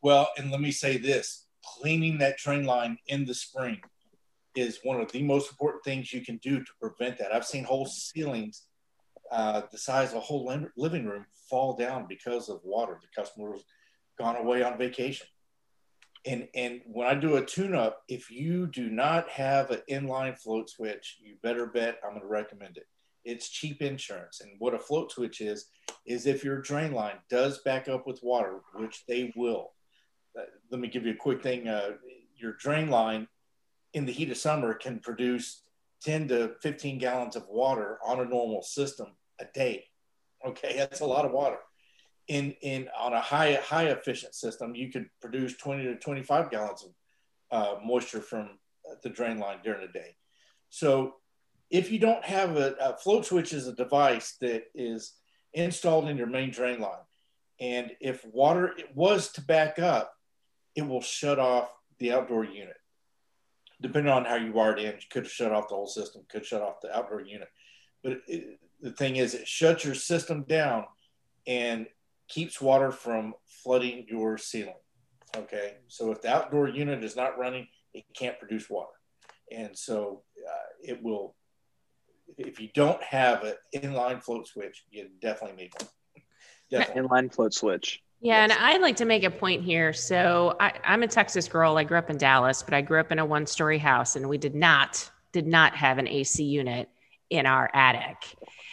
Well, 0.00 0.30
and 0.38 0.50
let 0.50 0.62
me 0.62 0.70
say 0.70 0.96
this: 0.96 1.44
cleaning 1.62 2.16
that 2.18 2.38
drain 2.38 2.64
line 2.64 2.96
in 3.08 3.26
the 3.26 3.34
spring 3.34 3.82
is 4.54 4.80
one 4.84 5.02
of 5.02 5.12
the 5.12 5.22
most 5.22 5.50
important 5.50 5.84
things 5.84 6.14
you 6.14 6.24
can 6.24 6.38
do 6.38 6.60
to 6.60 6.72
prevent 6.80 7.18
that. 7.18 7.34
I've 7.34 7.44
seen 7.44 7.62
whole 7.62 7.84
ceilings 7.84 8.62
uh, 9.30 9.62
the 9.70 9.78
size 9.78 10.10
of 10.10 10.16
a 10.16 10.20
whole 10.20 10.52
living 10.76 11.06
room 11.06 11.26
fall 11.48 11.76
down 11.76 12.06
because 12.08 12.48
of 12.48 12.60
water. 12.64 12.98
The 13.00 13.22
customer's 13.22 13.64
gone 14.18 14.36
away 14.36 14.62
on 14.62 14.78
vacation. 14.78 15.26
And, 16.26 16.48
and 16.54 16.82
when 16.84 17.06
I 17.06 17.14
do 17.14 17.36
a 17.36 17.44
tune 17.44 17.74
up, 17.74 18.02
if 18.08 18.30
you 18.30 18.66
do 18.66 18.90
not 18.90 19.28
have 19.30 19.70
an 19.70 19.80
inline 19.90 20.38
float 20.38 20.68
switch, 20.68 21.18
you 21.20 21.36
better 21.42 21.66
bet 21.66 21.98
I'm 22.04 22.10
going 22.10 22.22
to 22.22 22.26
recommend 22.26 22.76
it. 22.76 22.86
It's 23.24 23.48
cheap 23.48 23.80
insurance. 23.80 24.40
And 24.40 24.52
what 24.58 24.74
a 24.74 24.78
float 24.78 25.12
switch 25.12 25.40
is, 25.40 25.66
is 26.06 26.26
if 26.26 26.44
your 26.44 26.60
drain 26.60 26.92
line 26.92 27.18
does 27.30 27.58
back 27.62 27.88
up 27.88 28.06
with 28.06 28.20
water, 28.22 28.60
which 28.74 29.04
they 29.06 29.32
will, 29.36 29.72
let 30.70 30.80
me 30.80 30.88
give 30.88 31.06
you 31.06 31.12
a 31.12 31.16
quick 31.16 31.42
thing. 31.42 31.68
Uh, 31.68 31.90
your 32.36 32.52
drain 32.54 32.88
line 32.88 33.28
in 33.94 34.06
the 34.06 34.12
heat 34.12 34.30
of 34.30 34.36
summer 34.36 34.74
can 34.74 34.98
produce 35.00 35.62
10 36.02 36.28
to 36.28 36.52
15 36.62 36.98
gallons 36.98 37.36
of 37.36 37.46
water 37.48 37.98
on 38.04 38.20
a 38.20 38.24
normal 38.24 38.62
system 38.62 39.08
a 39.40 39.46
day. 39.54 39.84
Okay, 40.46 40.76
that's 40.76 41.00
a 41.00 41.06
lot 41.06 41.24
of 41.24 41.32
water. 41.32 41.58
In 42.28 42.52
in 42.62 42.88
on 42.98 43.12
a 43.12 43.20
high 43.20 43.54
high 43.54 43.86
efficient 43.86 44.34
system, 44.34 44.74
you 44.74 44.90
could 44.90 45.06
produce 45.20 45.56
20 45.56 45.84
to 45.84 45.96
25 45.96 46.50
gallons 46.50 46.84
of 46.84 46.90
uh, 47.50 47.80
moisture 47.84 48.20
from 48.20 48.58
the 49.02 49.08
drain 49.08 49.38
line 49.38 49.58
during 49.64 49.80
the 49.80 49.92
day. 49.92 50.16
So 50.68 51.14
if 51.70 51.90
you 51.90 51.98
don't 51.98 52.24
have 52.24 52.56
a, 52.56 52.74
a 52.80 52.96
float 52.96 53.26
switch 53.26 53.52
is 53.52 53.66
a 53.66 53.74
device 53.74 54.36
that 54.40 54.64
is 54.74 55.14
installed 55.52 56.08
in 56.08 56.16
your 56.16 56.26
main 56.26 56.50
drain 56.50 56.80
line, 56.80 57.04
and 57.60 57.92
if 58.00 58.24
water 58.24 58.74
was 58.94 59.32
to 59.32 59.42
back 59.42 59.78
up, 59.78 60.12
it 60.74 60.82
will 60.82 61.02
shut 61.02 61.38
off 61.38 61.70
the 61.98 62.12
outdoor 62.12 62.44
unit. 62.44 62.76
Depending 63.82 64.12
on 64.12 64.24
how 64.24 64.36
you 64.36 64.52
wired 64.52 64.78
in, 64.78 64.92
you 64.92 65.06
could 65.10 65.26
shut 65.26 65.52
off 65.52 65.68
the 65.68 65.74
whole 65.74 65.86
system, 65.86 66.22
could 66.28 66.44
shut 66.44 66.62
off 66.62 66.80
the 66.82 66.94
outdoor 66.94 67.20
unit. 67.20 67.48
But 68.02 68.20
it, 68.26 68.58
the 68.80 68.92
thing 68.92 69.16
is, 69.16 69.34
it 69.34 69.46
shuts 69.46 69.84
your 69.84 69.94
system 69.94 70.44
down 70.44 70.84
and 71.46 71.86
keeps 72.28 72.60
water 72.60 72.90
from 72.90 73.34
flooding 73.62 74.06
your 74.08 74.38
ceiling. 74.38 74.74
Okay, 75.36 75.74
so 75.88 76.10
if 76.10 76.22
the 76.22 76.28
outdoor 76.28 76.68
unit 76.68 77.04
is 77.04 77.14
not 77.14 77.38
running, 77.38 77.68
it 77.94 78.04
can't 78.14 78.38
produce 78.38 78.68
water, 78.68 78.90
and 79.52 79.76
so 79.76 80.22
uh, 80.38 80.92
it 80.92 81.02
will. 81.02 81.36
If 82.38 82.60
you 82.60 82.68
don't 82.74 83.02
have 83.02 83.44
an 83.44 83.54
inline 83.74 84.22
float 84.22 84.46
switch, 84.46 84.84
you 84.90 85.08
definitely 85.20 85.56
need 85.64 85.72
one. 85.78 85.88
Definitely. 86.70 87.02
Inline 87.02 87.34
float 87.34 87.54
switch. 87.54 88.00
Yeah, 88.20 88.46
yes. 88.46 88.56
and 88.56 88.64
I'd 88.64 88.80
like 88.80 88.96
to 88.96 89.04
make 89.04 89.24
a 89.24 89.30
point 89.30 89.62
here. 89.62 89.92
So 89.92 90.56
I, 90.60 90.72
I'm 90.84 91.02
a 91.02 91.08
Texas 91.08 91.48
girl. 91.48 91.76
I 91.76 91.84
grew 91.84 91.98
up 91.98 92.10
in 92.10 92.18
Dallas, 92.18 92.62
but 92.62 92.74
I 92.74 92.82
grew 92.82 93.00
up 93.00 93.12
in 93.12 93.18
a 93.18 93.24
one-story 93.24 93.78
house, 93.78 94.16
and 94.16 94.28
we 94.28 94.38
did 94.38 94.54
not 94.54 95.10
did 95.32 95.46
not 95.46 95.76
have 95.76 95.98
an 95.98 96.08
AC 96.08 96.42
unit 96.42 96.88
in 97.30 97.46
our 97.46 97.70
attic. 97.72 98.16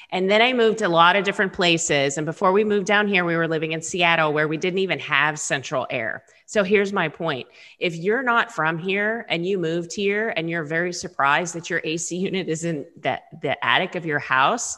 And 0.09 0.29
then 0.29 0.41
I 0.41 0.53
moved 0.53 0.81
a 0.81 0.89
lot 0.89 1.15
of 1.15 1.25
different 1.25 1.51
places. 1.51 2.17
And 2.17 2.25
before 2.25 2.53
we 2.53 2.63
moved 2.63 2.87
down 2.87 3.07
here, 3.07 3.25
we 3.25 3.35
were 3.35 3.47
living 3.47 3.73
in 3.73 3.81
Seattle 3.81 4.31
where 4.31 4.47
we 4.47 4.55
didn't 4.55 4.79
even 4.79 4.99
have 4.99 5.37
central 5.37 5.85
air. 5.89 6.23
So 6.45 6.63
here's 6.63 6.93
my 6.93 7.09
point. 7.09 7.47
If 7.79 7.95
you're 7.95 8.23
not 8.23 8.53
from 8.53 8.77
here 8.77 9.25
and 9.27 9.45
you 9.45 9.57
moved 9.57 9.93
here 9.93 10.33
and 10.37 10.49
you're 10.49 10.63
very 10.63 10.93
surprised 10.93 11.55
that 11.55 11.69
your 11.69 11.81
AC 11.83 12.15
unit 12.15 12.47
is 12.47 12.63
in 12.63 12.85
the, 13.01 13.19
the 13.41 13.63
attic 13.65 13.95
of 13.95 14.05
your 14.05 14.19
house, 14.19 14.77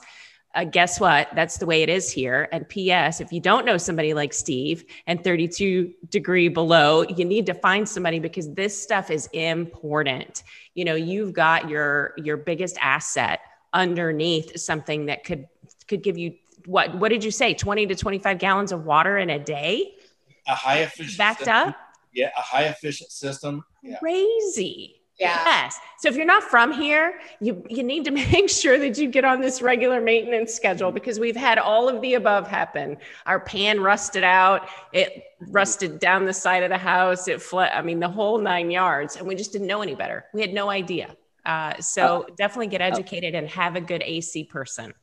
uh, 0.56 0.64
guess 0.64 1.00
what? 1.00 1.30
That's 1.36 1.58
the 1.58 1.68
way 1.68 1.84
it 1.84 1.90
is 1.90 2.12
here. 2.12 2.50
And 2.52 2.68
P.S. 2.68 3.22
If 3.22 3.32
you 3.32 3.40
don't 3.40 3.66
know 3.66 3.78
somebody 3.78 4.16
like 4.16 4.34
Steve 4.34 4.84
and 5.06 5.24
32 5.24 5.94
degree 6.10 6.48
below, 6.48 7.04
you 7.04 7.24
need 7.24 7.46
to 7.46 7.54
find 7.54 7.88
somebody 7.88 8.18
because 8.18 8.52
this 8.56 8.82
stuff 8.82 9.12
is 9.12 9.30
important. 9.32 10.42
You 10.74 10.86
know, 10.86 10.96
you've 10.96 11.34
got 11.34 11.70
your 11.70 12.16
your 12.18 12.36
biggest 12.36 12.80
asset 12.82 13.42
underneath 13.74 14.60
something 14.60 15.06
that 15.08 15.24
could 15.24 15.48
could 15.88 16.04
give 16.04 16.18
you 16.18 16.36
what? 16.66 16.96
What 16.96 17.10
did 17.10 17.24
you 17.24 17.32
say? 17.32 17.54
20 17.54 17.88
to 17.88 17.96
25 17.96 18.38
gallons 18.38 18.72
of 18.72 18.86
water 18.86 19.18
in 19.18 19.30
a 19.30 19.40
day. 19.40 19.94
A 20.48 20.56
high 20.56 20.80
efficient 20.80 21.18
backed 21.18 21.40
system. 21.40 21.70
up. 21.70 21.76
Yeah, 22.14 22.32
a 22.38 22.42
high 22.42 22.64
efficient 22.64 23.12
system. 23.12 23.64
Yeah. 23.84 23.98
Crazy. 24.00 25.00
Yeah. 25.20 25.44
Yes. 25.46 25.78
So 25.98 26.08
if 26.08 26.16
you're 26.16 26.26
not 26.26 26.44
from 26.44 26.72
here, 26.72 27.20
you 27.42 27.64
you 27.70 27.84
need 27.84 28.06
to 28.06 28.12
make 28.32 28.50
sure 28.50 28.80
that 28.80 28.98
you 28.98 29.10
get 29.10 29.26
on 29.26 29.42
this 29.42 29.62
regular 29.62 30.00
maintenance 30.00 30.54
schedule 30.54 30.92
because 30.92 31.20
we've 31.20 31.36
had 31.36 31.58
all 31.58 31.90
of 31.90 32.02
the 32.02 32.14
above 32.14 32.48
happen. 32.48 32.98
Our 33.26 33.40
pan 33.40 33.82
rusted 33.82 34.24
out, 34.24 34.70
it 34.94 35.24
rusted 35.48 36.00
down 36.00 36.26
the 36.26 36.34
side 36.34 36.64
of 36.64 36.70
the 36.70 36.78
house, 36.78 37.28
it 37.28 37.42
flooded. 37.42 37.74
I 37.74 37.82
mean, 37.82 38.00
the 38.00 38.10
whole 38.10 38.40
nine 38.40 38.72
yards, 38.72 39.18
and 39.18 39.28
we 39.28 39.36
just 39.36 39.52
didn't 39.52 39.68
know 39.68 39.82
any 39.82 39.96
better. 39.96 40.26
We 40.34 40.42
had 40.42 40.54
no 40.54 40.70
idea. 40.70 41.16
Uh, 41.46 41.80
so 41.80 42.24
uh, 42.24 42.26
definitely 42.38 42.68
get 42.68 42.82
educated 42.82 43.36
and 43.36 43.48
have 43.50 43.76
a 43.76 43.82
good 43.82 44.04
AC 44.04 44.46
person. 44.46 44.94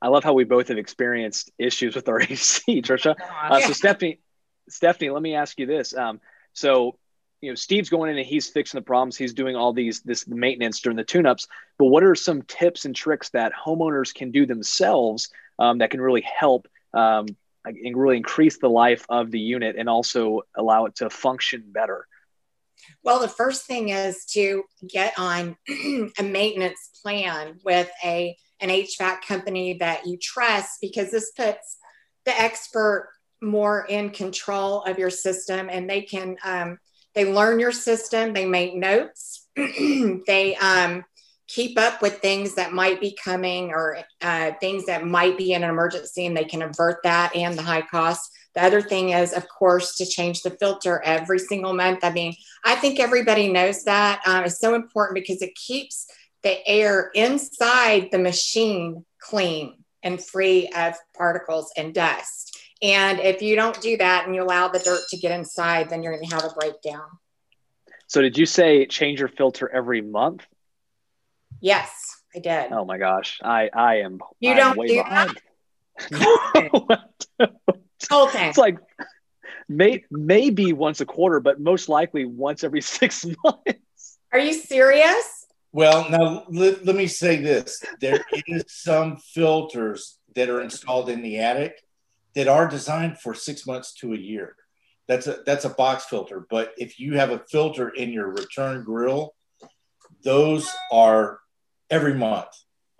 I 0.00 0.08
love 0.08 0.24
how 0.24 0.32
we 0.32 0.44
both 0.44 0.68
have 0.68 0.78
experienced 0.78 1.50
issues 1.58 1.94
with 1.94 2.08
our 2.08 2.20
AC, 2.28 2.82
Trisha. 2.82 3.14
Uh, 3.20 3.60
so 3.60 3.72
Stephanie, 3.72 4.20
Stephanie, 4.68 5.10
let 5.10 5.22
me 5.22 5.34
ask 5.34 5.58
you 5.58 5.66
this. 5.66 5.94
Um, 5.94 6.20
so, 6.52 6.98
you 7.40 7.50
know, 7.50 7.54
Steve's 7.54 7.90
going 7.90 8.10
in 8.10 8.18
and 8.18 8.26
he's 8.26 8.48
fixing 8.48 8.78
the 8.78 8.84
problems. 8.84 9.16
He's 9.16 9.34
doing 9.34 9.56
all 9.56 9.72
these 9.72 10.00
this 10.00 10.26
maintenance 10.26 10.80
during 10.80 10.96
the 10.96 11.04
tune-ups. 11.04 11.46
But 11.78 11.86
what 11.86 12.04
are 12.04 12.14
some 12.14 12.42
tips 12.42 12.84
and 12.84 12.94
tricks 12.94 13.30
that 13.30 13.52
homeowners 13.52 14.14
can 14.14 14.30
do 14.30 14.46
themselves 14.46 15.30
um, 15.58 15.78
that 15.78 15.90
can 15.90 16.00
really 16.00 16.22
help 16.22 16.68
um, 16.92 17.26
and 17.64 17.96
really 17.96 18.16
increase 18.16 18.58
the 18.58 18.70
life 18.70 19.04
of 19.08 19.30
the 19.30 19.40
unit 19.40 19.76
and 19.78 19.88
also 19.88 20.42
allow 20.54 20.86
it 20.86 20.96
to 20.96 21.10
function 21.10 21.64
better? 21.66 22.06
Well, 23.02 23.20
the 23.20 23.28
first 23.28 23.66
thing 23.66 23.90
is 23.90 24.24
to 24.32 24.64
get 24.88 25.18
on 25.18 25.56
a 26.18 26.22
maintenance 26.22 26.90
plan 27.02 27.58
with 27.64 27.90
a 28.04 28.36
an 28.60 28.68
HVAC 28.70 29.22
company 29.22 29.74
that 29.74 30.06
you 30.06 30.16
trust 30.16 30.78
because 30.80 31.10
this 31.10 31.32
puts 31.32 31.78
the 32.24 32.40
expert 32.40 33.10
more 33.42 33.84
in 33.88 34.10
control 34.10 34.82
of 34.82 34.98
your 34.98 35.10
system 35.10 35.68
and 35.70 35.88
they 35.88 36.02
can 36.02 36.36
um, 36.44 36.78
they 37.14 37.30
learn 37.30 37.60
your 37.60 37.72
system 37.72 38.32
they 38.32 38.46
make 38.46 38.74
notes 38.74 39.48
they 39.56 40.56
um, 40.60 41.04
keep 41.48 41.78
up 41.78 42.00
with 42.00 42.18
things 42.18 42.54
that 42.54 42.72
might 42.72 43.00
be 43.00 43.16
coming 43.22 43.70
or 43.70 43.98
uh, 44.22 44.52
things 44.60 44.86
that 44.86 45.06
might 45.06 45.36
be 45.36 45.52
in 45.52 45.62
an 45.62 45.70
emergency 45.70 46.26
and 46.26 46.36
they 46.36 46.44
can 46.44 46.62
avert 46.62 46.98
that 47.04 47.34
and 47.36 47.56
the 47.56 47.62
high 47.62 47.82
cost 47.82 48.30
the 48.54 48.62
other 48.62 48.80
thing 48.80 49.10
is 49.10 49.32
of 49.32 49.46
course 49.48 49.96
to 49.96 50.06
change 50.06 50.42
the 50.42 50.50
filter 50.50 51.02
every 51.04 51.38
single 51.38 51.74
month 51.74 52.00
i 52.02 52.10
mean 52.10 52.34
i 52.64 52.74
think 52.74 52.98
everybody 52.98 53.52
knows 53.52 53.84
that 53.84 54.20
um, 54.26 54.44
it's 54.44 54.58
so 54.58 54.74
important 54.74 55.14
because 55.14 55.42
it 55.42 55.54
keeps 55.54 56.06
the 56.42 56.66
air 56.66 57.10
inside 57.14 58.08
the 58.10 58.18
machine 58.18 59.04
clean 59.20 59.76
and 60.02 60.24
free 60.24 60.68
of 60.76 60.94
particles 61.14 61.72
and 61.76 61.94
dust 61.94 62.54
and 62.84 63.18
if 63.20 63.40
you 63.40 63.56
don't 63.56 63.80
do 63.80 63.96
that 63.96 64.26
and 64.26 64.34
you 64.34 64.42
allow 64.42 64.68
the 64.68 64.78
dirt 64.78 65.08
to 65.08 65.16
get 65.16 65.32
inside, 65.32 65.88
then 65.88 66.02
you're 66.02 66.14
going 66.14 66.28
to 66.28 66.34
have 66.34 66.44
a 66.44 66.54
breakdown. 66.54 67.06
So, 68.08 68.20
did 68.20 68.36
you 68.36 68.44
say 68.44 68.84
change 68.84 69.20
your 69.20 69.28
filter 69.28 69.70
every 69.70 70.02
month? 70.02 70.46
Yes, 71.64 72.20
I 72.36 72.40
did. 72.40 72.72
Oh 72.72 72.84
my 72.84 72.98
gosh, 72.98 73.40
I 73.42 73.70
I 73.72 74.00
am. 74.00 74.18
You 74.38 74.50
I 74.50 74.54
don't 74.54 74.86
do 74.86 75.02
behind. 75.02 75.40
that. 76.10 77.00
Colton. 78.10 78.42
It's 78.42 78.58
like 78.58 78.76
may, 79.66 80.04
maybe 80.10 80.74
once 80.74 81.00
a 81.00 81.06
quarter, 81.06 81.40
but 81.40 81.60
most 81.60 81.88
likely 81.88 82.26
once 82.26 82.64
every 82.64 82.80
six 82.98 83.24
months. 83.42 84.18
Are 84.30 84.38
you 84.38 84.52
serious? 84.52 85.46
Well, 85.72 86.06
now 86.10 86.44
let, 86.50 86.84
let 86.84 86.96
me 86.96 87.06
say 87.06 87.38
this: 87.38 87.82
there 87.98 88.22
is 88.46 88.64
some 88.68 89.16
filters 89.16 90.18
that 90.34 90.50
are 90.50 90.60
installed 90.60 91.08
in 91.08 91.22
the 91.22 91.38
attic 91.38 91.82
that 92.34 92.46
are 92.46 92.68
designed 92.68 93.20
for 93.20 93.32
six 93.32 93.66
months 93.66 93.94
to 94.00 94.12
a 94.12 94.18
year. 94.18 94.54
That's 95.08 95.26
a 95.28 95.38
that's 95.46 95.64
a 95.64 95.70
box 95.70 96.04
filter. 96.04 96.46
But 96.50 96.74
if 96.76 97.00
you 97.00 97.16
have 97.16 97.30
a 97.30 97.42
filter 97.50 97.88
in 97.88 98.10
your 98.10 98.28
return 98.28 98.84
grill, 98.84 99.34
those 100.22 100.68
are 100.92 101.38
every 101.90 102.14
month. 102.14 102.48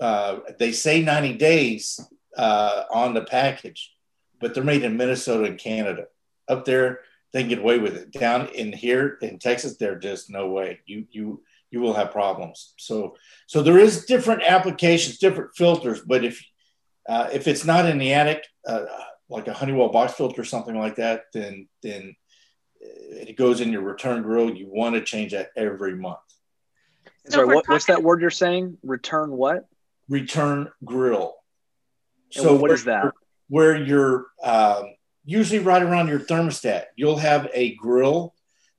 Uh, 0.01 0.41
they 0.59 0.73
say 0.73 1.03
90 1.03 1.35
days 1.35 2.01
uh, 2.37 2.85
on 2.91 3.15
the 3.15 3.25
package, 3.25 3.93
but 4.41 4.55
they're 4.55 4.65
made 4.65 4.83
in 4.83 4.97
Minnesota 4.97 5.45
and 5.45 5.59
Canada. 5.59 6.07
Up 6.49 6.65
there, 6.65 7.01
they 7.33 7.45
get 7.45 7.59
away 7.59 7.79
with 7.79 7.97
it. 7.97 8.13
Down 8.13 8.49
in 8.49 8.73
here 8.73 9.19
in 9.23 9.39
Texas, 9.39 9.77
they're 9.77 9.99
just 9.99 10.31
no 10.31 10.51
way. 10.51 10.81
You 10.87 11.07
you 11.11 11.43
you 11.71 11.81
will 11.81 11.95
have 11.95 12.13
problems. 12.13 12.75
So 12.77 13.17
so 13.47 13.63
there 13.63 13.79
is 13.79 14.05
different 14.05 14.43
applications, 14.43 15.19
different 15.19 15.57
filters. 15.57 16.01
But 16.01 16.25
if 16.25 16.45
uh, 17.09 17.29
if 17.33 17.49
it's 17.49 17.65
not 17.65 17.87
in 17.87 17.99
the 17.99 18.13
attic, 18.13 18.45
uh, 18.67 18.85
like 19.29 19.49
a 19.49 19.53
Honeywell 19.53 19.89
box 19.89 20.13
filter 20.13 20.43
or 20.43 20.45
something 20.45 20.79
like 20.79 20.97
that, 20.97 21.25
then 21.33 21.67
then 21.83 22.15
it 22.81 23.37
goes 23.37 23.61
in 23.61 23.73
your 23.73 23.83
return 23.83 24.23
grill. 24.23 24.55
You 24.55 24.69
want 24.69 24.95
to 24.95 25.03
change 25.03 25.33
that 25.33 25.51
every 25.57 25.97
month. 25.97 26.19
So 27.27 27.37
Sorry, 27.39 27.55
what, 27.55 27.69
what's 27.69 27.87
that 27.87 28.03
word 28.03 28.21
you're 28.21 28.31
saying? 28.31 28.79
Return 28.83 29.31
what? 29.31 29.67
Return 30.09 30.71
grill. 30.85 31.35
And 32.35 32.45
so 32.45 32.55
what 32.55 32.71
is 32.71 32.85
that? 32.85 33.13
Where 33.49 33.77
you're 33.77 34.27
um, 34.43 34.95
usually 35.25 35.61
right 35.61 35.83
around 35.83 36.09
your 36.09 36.21
thermostat, 36.21 36.85
you'll 36.97 37.19
have 37.19 37.49
a 37.55 37.75
grill 37.77 38.35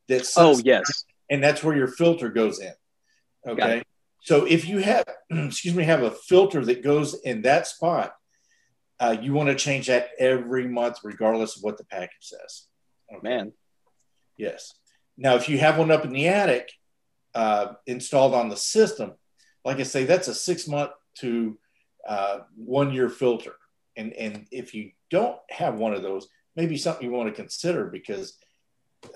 that's 0.07 0.37
oh 0.37 0.57
yes, 0.63 1.05
and 1.29 1.43
that's 1.43 1.63
where 1.63 1.75
your 1.75 1.87
filter 1.87 2.29
goes 2.29 2.59
in. 2.59 2.73
Okay. 3.47 3.83
So 4.21 4.45
if 4.45 4.67
you 4.67 4.79
have, 4.79 5.05
excuse 5.29 5.75
me, 5.75 5.83
have 5.83 6.03
a 6.03 6.11
filter 6.11 6.63
that 6.65 6.83
goes 6.83 7.13
in 7.13 7.43
that 7.43 7.67
spot, 7.67 8.13
uh, 8.99 9.15
you 9.21 9.33
want 9.33 9.49
to 9.49 9.55
change 9.55 9.87
that 9.87 10.09
every 10.19 10.67
month, 10.67 10.99
regardless 11.03 11.57
of 11.57 11.63
what 11.63 11.77
the 11.77 11.85
package 11.85 12.17
says. 12.21 12.63
Okay. 13.11 13.27
Man. 13.27 13.53
Yes. 14.37 14.73
Now, 15.17 15.35
if 15.35 15.47
you 15.47 15.57
have 15.59 15.77
one 15.77 15.91
up 15.91 16.05
in 16.05 16.11
the 16.11 16.27
attic 16.27 16.71
uh, 17.35 17.73
installed 17.85 18.33
on 18.33 18.49
the 18.49 18.57
system, 18.57 19.13
like 19.63 19.79
I 19.79 19.83
say, 19.83 20.05
that's 20.05 20.27
a 20.27 20.33
six 20.33 20.67
month 20.67 20.91
to 21.19 21.57
uh, 22.07 22.39
one 22.55 22.91
year 22.91 23.09
filter. 23.09 23.53
And, 23.95 24.13
and 24.13 24.47
if 24.51 24.73
you 24.73 24.91
don't 25.09 25.37
have 25.49 25.75
one 25.75 25.93
of 25.93 26.01
those, 26.01 26.27
maybe 26.55 26.77
something 26.77 27.05
you 27.05 27.11
want 27.11 27.29
to 27.29 27.35
consider 27.35 27.85
because 27.85 28.37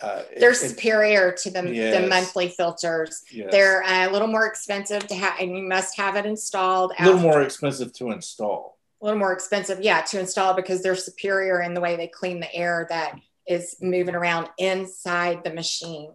uh, 0.01 0.21
they're 0.38 0.51
it, 0.51 0.55
superior 0.55 1.31
to 1.31 1.49
the, 1.49 1.73
yes. 1.73 1.99
the 1.99 2.07
monthly 2.07 2.49
filters. 2.49 3.23
Yes. 3.31 3.49
They're 3.51 3.81
a 3.81 4.11
little 4.11 4.27
more 4.27 4.45
expensive 4.45 5.07
to 5.07 5.15
have, 5.15 5.39
and 5.39 5.57
you 5.57 5.63
must 5.63 5.97
have 5.97 6.15
it 6.15 6.25
installed. 6.25 6.93
A 6.99 7.05
little 7.05 7.19
after. 7.19 7.31
more 7.31 7.41
expensive 7.41 7.91
to 7.93 8.11
install 8.11 8.79
a 9.01 9.05
little 9.05 9.19
more 9.19 9.33
expensive, 9.33 9.81
yeah, 9.81 10.01
to 10.01 10.19
install 10.19 10.53
because 10.53 10.81
they're 10.81 10.95
superior 10.95 11.61
in 11.61 11.73
the 11.73 11.81
way 11.81 11.95
they 11.95 12.07
clean 12.07 12.39
the 12.39 12.53
air 12.53 12.85
that 12.89 13.15
is 13.47 13.77
moving 13.81 14.15
around 14.15 14.49
inside 14.57 15.43
the 15.43 15.53
machine. 15.53 16.11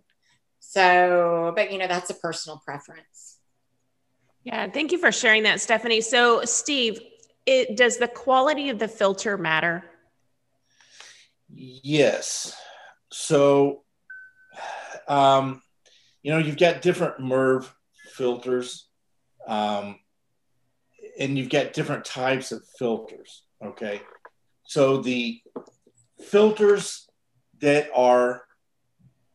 So, 0.69 1.53
but 1.55 1.73
you 1.73 1.79
know, 1.79 1.87
that's 1.87 2.11
a 2.11 2.15
personal 2.15 2.61
preference. 2.65 3.39
Yeah, 4.43 4.69
thank 4.69 4.93
you 4.93 4.99
for 4.99 5.13
sharing 5.13 5.45
that, 5.45 5.61
Stephanie. 5.61 6.01
So, 6.01 6.45
Steve, 6.45 7.01
it 7.47 7.77
does 7.77 7.99
the 7.99 8.09
quality 8.09 8.69
of 8.71 8.79
the 8.79 8.89
filter 8.89 9.39
matter? 9.39 9.85
Yes. 11.49 12.57
So, 13.11 13.85
um, 15.09 15.63
you 16.23 16.33
know, 16.33 16.39
you've 16.39 16.59
got 16.59 16.83
different 16.83 17.19
MERV 17.21 17.69
filters. 18.15 18.89
Um, 19.47 19.99
and 21.19 21.39
you've 21.39 21.51
got 21.51 21.73
different 21.73 22.05
types 22.05 22.53
of 22.53 22.63
filters. 22.79 23.45
Okay. 23.65 24.03
So 24.65 24.99
the 24.99 25.41
filters 26.21 27.09
that 27.61 27.89
are, 27.95 28.43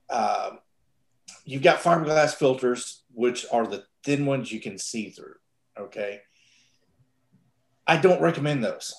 uh, 0.10 0.52
you've 1.50 1.64
got 1.64 1.82
fiberglass 1.82 2.36
filters, 2.36 3.02
which 3.12 3.46
are 3.52 3.66
the 3.66 3.84
thin 4.04 4.26
ones 4.26 4.52
you 4.52 4.60
can 4.60 4.78
see 4.78 5.10
through. 5.10 5.36
Okay. 5.78 6.22
I 7.88 7.98
don't 7.98 8.22
recommend 8.22 8.64
those. 8.64 8.94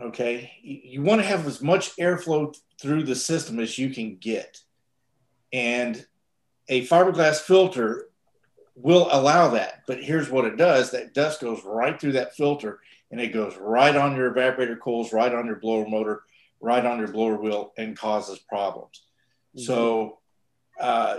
Okay. 0.00 0.50
You, 0.62 0.80
you 0.84 1.02
want 1.02 1.20
to 1.20 1.26
have 1.26 1.46
as 1.46 1.60
much 1.60 1.94
airflow 1.96 2.56
through 2.80 3.02
the 3.02 3.14
system 3.14 3.58
as 3.60 3.76
you 3.76 3.90
can 3.90 4.16
get. 4.16 4.58
And 5.52 6.04
a 6.68 6.86
fiberglass 6.86 7.40
filter 7.40 8.08
will 8.74 9.08
allow 9.10 9.48
that. 9.48 9.82
But 9.86 10.02
here's 10.02 10.30
what 10.30 10.46
it 10.46 10.56
does 10.56 10.92
that 10.92 11.12
dust 11.12 11.42
goes 11.42 11.60
right 11.66 12.00
through 12.00 12.12
that 12.12 12.34
filter 12.34 12.80
and 13.10 13.20
it 13.20 13.34
goes 13.34 13.56
right 13.60 13.94
on 13.94 14.16
your 14.16 14.32
evaporator 14.32 14.78
coils, 14.78 15.12
right 15.12 15.34
on 15.34 15.44
your 15.44 15.56
blower 15.56 15.86
motor, 15.86 16.22
right 16.60 16.86
on 16.86 16.98
your 16.98 17.08
blower 17.08 17.36
wheel 17.36 17.72
and 17.76 17.98
causes 17.98 18.38
problems. 18.38 19.02
Mm-hmm. 19.54 19.66
So, 19.66 20.18
uh, 20.80 21.18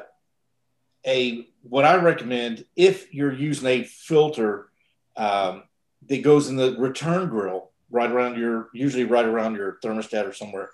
a 1.06 1.48
what 1.64 1.86
I 1.86 1.96
recommend 1.96 2.66
if 2.76 3.14
you're 3.14 3.34
using 3.34 3.68
a 3.68 3.84
filter 3.84 4.70
um, 5.18 5.64
that 6.08 6.24
goes 6.24 6.48
in 6.50 6.56
the 6.56 6.76
return 6.78 7.30
grill 7.30 7.72
right 7.90 8.10
around 8.10 8.38
your 8.38 8.70
usually 8.74 9.04
right 9.04 9.26
around 9.26 9.56
your 9.56 9.78
thermostat 9.84 10.28
or 10.28 10.34
somewhere, 10.34 10.70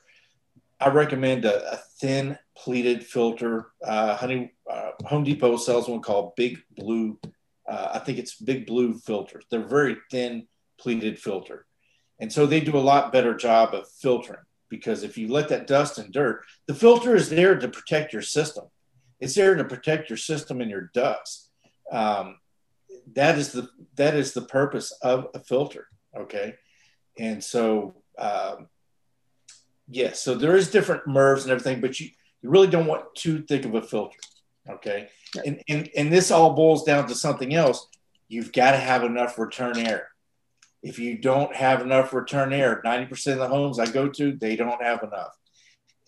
I 0.80 0.90
recommend 0.90 1.46
a, 1.46 1.74
a 1.74 1.78
thin 2.00 2.38
pleated 2.56 3.06
filter. 3.06 3.68
Uh, 3.84 4.16
honey, 4.16 4.54
uh, 4.72 4.92
Home 5.06 5.24
Depot 5.24 5.58
sells 5.58 5.88
one 5.88 6.02
called 6.02 6.36
Big 6.36 6.60
Blue. 6.76 7.20
Uh, 7.68 7.90
I 7.94 8.00
think 8.00 8.20
it's 8.20 8.36
Big 8.36 8.66
Blue 8.66 8.98
filters. 8.98 9.46
They're 9.50 9.62
very 9.62 9.98
thin 10.12 10.48
pleated 10.80 11.20
filter, 11.20 11.66
and 12.20 12.32
so 12.32 12.46
they 12.46 12.60
do 12.60 12.78
a 12.78 12.80
lot 12.80 13.12
better 13.12 13.36
job 13.36 13.74
of 13.74 13.90
filtering. 13.90 14.40
Because 14.70 15.04
if 15.04 15.18
you 15.18 15.30
let 15.30 15.48
that 15.50 15.66
dust 15.66 15.98
and 15.98 16.12
dirt, 16.12 16.44
the 16.68 16.76
filter 16.76 17.16
is 17.16 17.30
there 17.30 17.58
to 17.58 17.70
protect 17.70 18.12
your 18.12 18.22
system. 18.22 18.66
It's 19.20 19.36
there 19.36 19.56
to 19.56 19.64
protect 19.64 20.10
your 20.10 20.18
system 20.18 20.62
and 20.62 20.70
your 20.70 20.90
dust. 20.94 21.50
Um, 21.92 22.38
that 23.14 23.38
is 23.38 23.52
the 23.52 23.70
that 23.96 24.16
is 24.16 24.34
the 24.34 24.42
purpose 24.42 24.92
of 25.02 25.28
a 25.34 25.40
filter. 25.40 25.88
Okay, 26.16 26.56
and 27.18 27.44
so 27.44 27.96
um, 28.18 28.68
yes, 29.88 30.22
so 30.22 30.36
there 30.36 30.56
is 30.56 30.72
different 30.72 31.06
MERVs 31.06 31.44
and 31.44 31.52
everything, 31.52 31.82
but 31.82 32.00
you 32.00 32.10
you 32.42 32.50
really 32.50 32.68
don't 32.68 32.88
want 32.88 33.16
too 33.16 33.42
thick 33.44 33.66
of 33.66 33.76
a 33.76 33.82
filter. 33.82 34.20
Okay. 34.70 35.10
And, 35.46 35.62
and, 35.68 35.90
and 35.96 36.12
this 36.12 36.32
all 36.32 36.54
boils 36.54 36.84
down 36.84 37.08
to 37.08 37.16
something 37.16 37.54
else. 37.54 37.88
You've 38.28 38.52
got 38.52 38.72
to 38.72 38.78
have 38.78 39.04
enough 39.04 39.40
return 39.40 39.78
air. 39.78 40.10
If 40.84 41.00
you 41.00 41.18
don't 41.18 41.56
have 41.56 41.82
enough 41.82 42.14
return 42.14 42.54
air, 42.54 42.82
90% 42.86 43.34
of 43.34 43.40
the 43.40 43.48
homes 43.48 43.80
I 43.80 43.88
go 43.88 44.10
to, 44.10 44.34
they 44.34 44.56
don't 44.56 44.82
have 44.82 45.04
enough. 45.04 45.36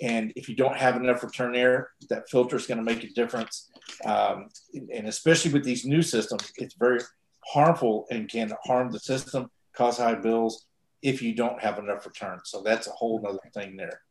And 0.01 0.32
if 0.36 0.48
you 0.48 0.56
don't 0.56 0.77
have 0.77 0.96
enough 0.96 1.24
return 1.24 1.56
air, 1.56 1.91
that 2.10 2.29
filter 2.29 2.56
is 2.56 2.65
going 2.65 2.77
to 2.77 2.84
make 2.84 3.03
a 3.03 3.10
difference. 3.10 3.70
Um, 4.06 4.48
and 4.74 5.08
especially 5.08 5.51
with 5.51 5.63
these 5.63 5.86
new 5.86 6.01
systems, 6.01 6.51
it's 6.58 6.75
very 6.75 7.01
harmful 7.46 8.08
and 8.10 8.29
can 8.29 8.53
harm 8.63 8.91
the 8.91 9.00
system, 9.00 9.50
cause 9.74 9.98
high 9.98 10.15
bills 10.15 10.65
if 11.01 11.22
you 11.22 11.34
don't 11.34 11.60
have 11.60 11.79
enough 11.79 12.06
return. 12.06 12.39
So 12.46 12.62
that's 12.62 12.88
a 12.88 12.91
whole 12.91 13.24
other 13.27 13.39
thing 13.53 13.75
there. 13.75 14.01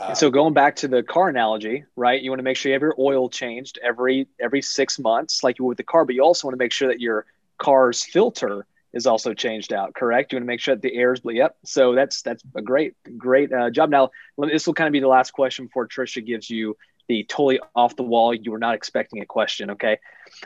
Uh, 0.00 0.14
so 0.14 0.30
going 0.30 0.54
back 0.54 0.74
to 0.76 0.88
the 0.88 1.02
car 1.02 1.28
analogy, 1.28 1.84
right? 1.96 2.20
You 2.22 2.30
want 2.30 2.38
to 2.38 2.44
make 2.44 2.56
sure 2.56 2.70
you 2.70 2.74
have 2.74 2.82
your 2.82 2.96
oil 2.98 3.28
changed 3.28 3.78
every 3.84 4.26
every 4.40 4.62
six 4.62 4.98
months, 4.98 5.44
like 5.44 5.58
you 5.58 5.66
would 5.66 5.72
with 5.72 5.76
the 5.78 5.84
car, 5.84 6.06
but 6.06 6.14
you 6.14 6.22
also 6.22 6.46
want 6.46 6.54
to 6.54 6.58
make 6.58 6.72
sure 6.72 6.88
that 6.88 7.00
your 7.00 7.26
car's 7.58 8.02
filter 8.02 8.66
is 8.92 9.06
also 9.06 9.34
changed 9.34 9.72
out. 9.72 9.94
Correct? 9.94 10.32
You 10.32 10.36
want 10.36 10.44
to 10.44 10.46
make 10.46 10.60
sure 10.60 10.74
that 10.74 10.82
the 10.82 10.94
air 10.94 11.12
is. 11.12 11.20
Yep. 11.24 11.56
So 11.64 11.94
that's 11.94 12.22
that's 12.22 12.42
a 12.54 12.62
great 12.62 12.94
great 13.16 13.52
uh, 13.52 13.70
job. 13.70 13.90
Now 13.90 14.10
this 14.38 14.66
will 14.66 14.74
kind 14.74 14.88
of 14.88 14.92
be 14.92 15.00
the 15.00 15.08
last 15.08 15.32
question 15.32 15.66
before 15.66 15.88
Trisha 15.88 16.24
gives 16.24 16.48
you 16.50 16.76
the 17.08 17.24
totally 17.24 17.60
off 17.74 17.96
the 17.96 18.02
wall. 18.02 18.34
You 18.34 18.52
were 18.52 18.58
not 18.58 18.74
expecting 18.74 19.22
a 19.22 19.26
question. 19.26 19.70
Okay. 19.70 19.98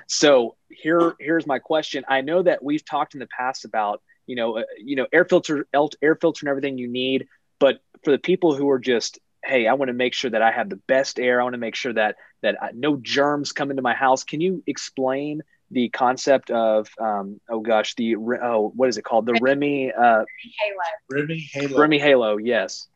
So 0.06 0.56
here 0.68 1.14
here's 1.20 1.46
my 1.46 1.58
question. 1.58 2.04
I 2.08 2.20
know 2.20 2.42
that 2.42 2.62
we've 2.62 2.84
talked 2.84 3.14
in 3.14 3.20
the 3.20 3.28
past 3.28 3.64
about 3.64 4.02
you 4.26 4.36
know 4.36 4.58
uh, 4.58 4.62
you 4.78 4.96
know 4.96 5.06
air 5.12 5.24
filter 5.24 5.66
air 6.02 6.16
filter 6.16 6.40
and 6.42 6.48
everything 6.48 6.78
you 6.78 6.88
need, 6.88 7.26
but 7.58 7.80
for 8.04 8.10
the 8.10 8.18
people 8.18 8.54
who 8.54 8.70
are 8.70 8.78
just 8.78 9.18
hey, 9.44 9.68
I 9.68 9.74
want 9.74 9.90
to 9.90 9.94
make 9.94 10.12
sure 10.12 10.30
that 10.30 10.42
I 10.42 10.50
have 10.50 10.68
the 10.68 10.80
best 10.88 11.20
air. 11.20 11.40
I 11.40 11.44
want 11.44 11.54
to 11.54 11.58
make 11.58 11.76
sure 11.76 11.92
that 11.92 12.16
that 12.42 12.62
I, 12.62 12.70
no 12.74 12.96
germs 12.96 13.52
come 13.52 13.70
into 13.70 13.82
my 13.82 13.94
house. 13.94 14.24
Can 14.24 14.40
you 14.40 14.62
explain 14.66 15.42
the 15.70 15.88
concept 15.88 16.50
of 16.50 16.88
um, 17.00 17.40
oh 17.48 17.60
gosh, 17.60 17.94
the 17.94 18.16
oh 18.16 18.72
what 18.74 18.88
is 18.88 18.98
it 18.98 19.02
called? 19.02 19.26
The 19.26 19.34
REME 19.34 19.90
uh, 19.96 20.24
Halo. 20.60 21.26
REME 21.26 21.40
HALO. 21.52 21.78
REME 21.78 22.00
HALO. 22.00 22.36
Yes. 22.38 22.88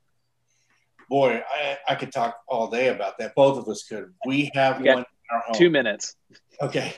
Boy, 1.09 1.43
I, 1.53 1.79
I 1.89 1.95
could 1.97 2.13
talk 2.13 2.37
all 2.47 2.71
day 2.71 2.89
about 2.89 3.19
that. 3.19 3.35
Both 3.35 3.59
of 3.59 3.69
us 3.69 3.83
could. 3.83 4.13
We 4.25 4.51
have 4.55 4.77
one 4.77 4.99
in 4.99 5.05
our 5.33 5.41
home. 5.41 5.55
Two 5.55 5.71
minutes. 5.71 6.15
Okay, 6.61 6.95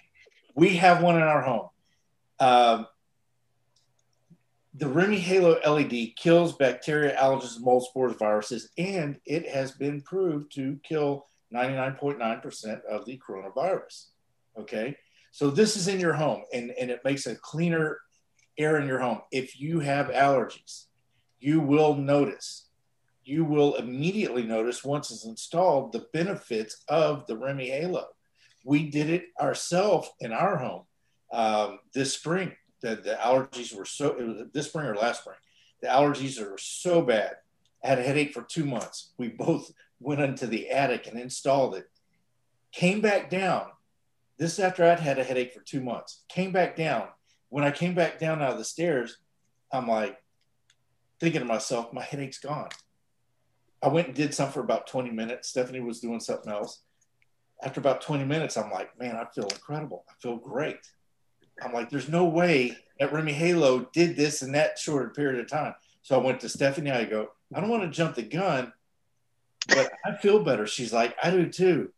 we 0.54 0.76
have 0.76 1.02
one 1.02 1.16
in 1.16 1.22
our 1.22 1.40
home. 1.40 1.68
Um, 2.38 2.86
the 4.74 4.86
REME 4.86 5.18
HALO 5.18 5.58
LED 5.66 6.16
kills 6.16 6.54
bacteria, 6.54 7.16
allergens, 7.16 7.60
mold 7.60 7.84
spores, 7.84 8.16
viruses, 8.18 8.70
and 8.76 9.18
it 9.24 9.48
has 9.48 9.72
been 9.72 10.00
proved 10.02 10.54
to 10.54 10.78
kill 10.82 11.26
99.9% 11.52 12.84
of 12.84 13.04
the 13.04 13.20
coronavirus. 13.26 14.06
Okay. 14.58 14.96
So 15.32 15.50
this 15.50 15.76
is 15.76 15.88
in 15.88 15.98
your 15.98 16.12
home 16.12 16.42
and, 16.52 16.72
and 16.78 16.90
it 16.90 17.00
makes 17.04 17.26
a 17.26 17.34
cleaner 17.34 17.98
air 18.58 18.78
in 18.78 18.86
your 18.86 18.98
home. 18.98 19.22
If 19.32 19.58
you 19.58 19.80
have 19.80 20.08
allergies, 20.08 20.84
you 21.40 21.58
will 21.58 21.94
notice, 21.94 22.68
you 23.24 23.44
will 23.46 23.74
immediately 23.76 24.42
notice 24.42 24.84
once 24.84 25.10
it's 25.10 25.24
installed 25.24 25.92
the 25.92 26.06
benefits 26.12 26.84
of 26.86 27.26
the 27.26 27.34
REME 27.34 27.66
HALO. 27.66 28.08
We 28.64 28.90
did 28.90 29.08
it 29.08 29.24
ourselves 29.40 30.10
in 30.20 30.32
our 30.32 30.58
home 30.58 30.82
um, 31.32 31.78
this 31.94 32.12
spring. 32.12 32.52
The, 32.82 32.96
the 32.96 33.18
allergies 33.18 33.74
were 33.74 33.86
so 33.86 34.10
it 34.10 34.26
was 34.26 34.42
this 34.52 34.66
spring 34.66 34.86
or 34.86 34.94
last 34.94 35.22
spring. 35.22 35.38
The 35.80 35.88
allergies 35.88 36.40
are 36.40 36.58
so 36.58 37.00
bad. 37.00 37.36
I 37.82 37.88
had 37.88 37.98
a 37.98 38.02
headache 38.02 38.34
for 38.34 38.42
two 38.42 38.66
months. 38.66 39.12
We 39.16 39.28
both 39.28 39.72
went 39.98 40.20
into 40.20 40.46
the 40.46 40.68
attic 40.68 41.06
and 41.06 41.18
installed 41.18 41.74
it. 41.74 41.88
Came 42.70 43.00
back 43.00 43.30
down 43.30 43.68
this 44.42 44.58
after 44.58 44.84
i'd 44.84 45.00
had 45.00 45.18
a 45.18 45.24
headache 45.24 45.52
for 45.52 45.60
two 45.60 45.80
months 45.80 46.24
came 46.28 46.52
back 46.52 46.74
down 46.76 47.08
when 47.48 47.64
i 47.64 47.70
came 47.70 47.94
back 47.94 48.18
down 48.18 48.42
out 48.42 48.52
of 48.52 48.58
the 48.58 48.64
stairs 48.64 49.18
i'm 49.72 49.86
like 49.86 50.16
thinking 51.20 51.40
to 51.40 51.46
myself 51.46 51.92
my 51.92 52.02
headache's 52.02 52.38
gone 52.38 52.68
i 53.82 53.88
went 53.88 54.08
and 54.08 54.16
did 54.16 54.34
something 54.34 54.52
for 54.52 54.60
about 54.60 54.86
20 54.86 55.10
minutes 55.10 55.48
stephanie 55.48 55.80
was 55.80 56.00
doing 56.00 56.20
something 56.20 56.52
else 56.52 56.82
after 57.62 57.80
about 57.80 58.00
20 58.00 58.24
minutes 58.24 58.56
i'm 58.56 58.70
like 58.70 58.90
man 58.98 59.16
i 59.16 59.24
feel 59.34 59.46
incredible 59.46 60.04
i 60.10 60.12
feel 60.20 60.36
great 60.36 60.78
I'm 61.60 61.72
like, 61.72 61.90
there's 61.90 62.08
no 62.08 62.24
way 62.24 62.76
that 62.98 63.12
REME 63.12 63.32
HALO 63.32 63.88
did 63.92 64.16
this 64.16 64.42
in 64.42 64.52
that 64.52 64.78
short 64.78 65.14
period 65.14 65.40
of 65.40 65.48
time. 65.48 65.74
So 66.02 66.18
I 66.18 66.22
went 66.22 66.40
to 66.40 66.48
Stephanie. 66.48 66.90
I 66.90 67.04
go, 67.04 67.28
I 67.54 67.60
don't 67.60 67.70
want 67.70 67.82
to 67.82 67.90
jump 67.90 68.14
the 68.14 68.22
gun, 68.22 68.72
but 69.68 69.92
I 70.04 70.16
feel 70.16 70.42
better. 70.42 70.66
She's 70.66 70.92
like, 70.92 71.16
I 71.22 71.30
do 71.30 71.48
too. 71.48 71.92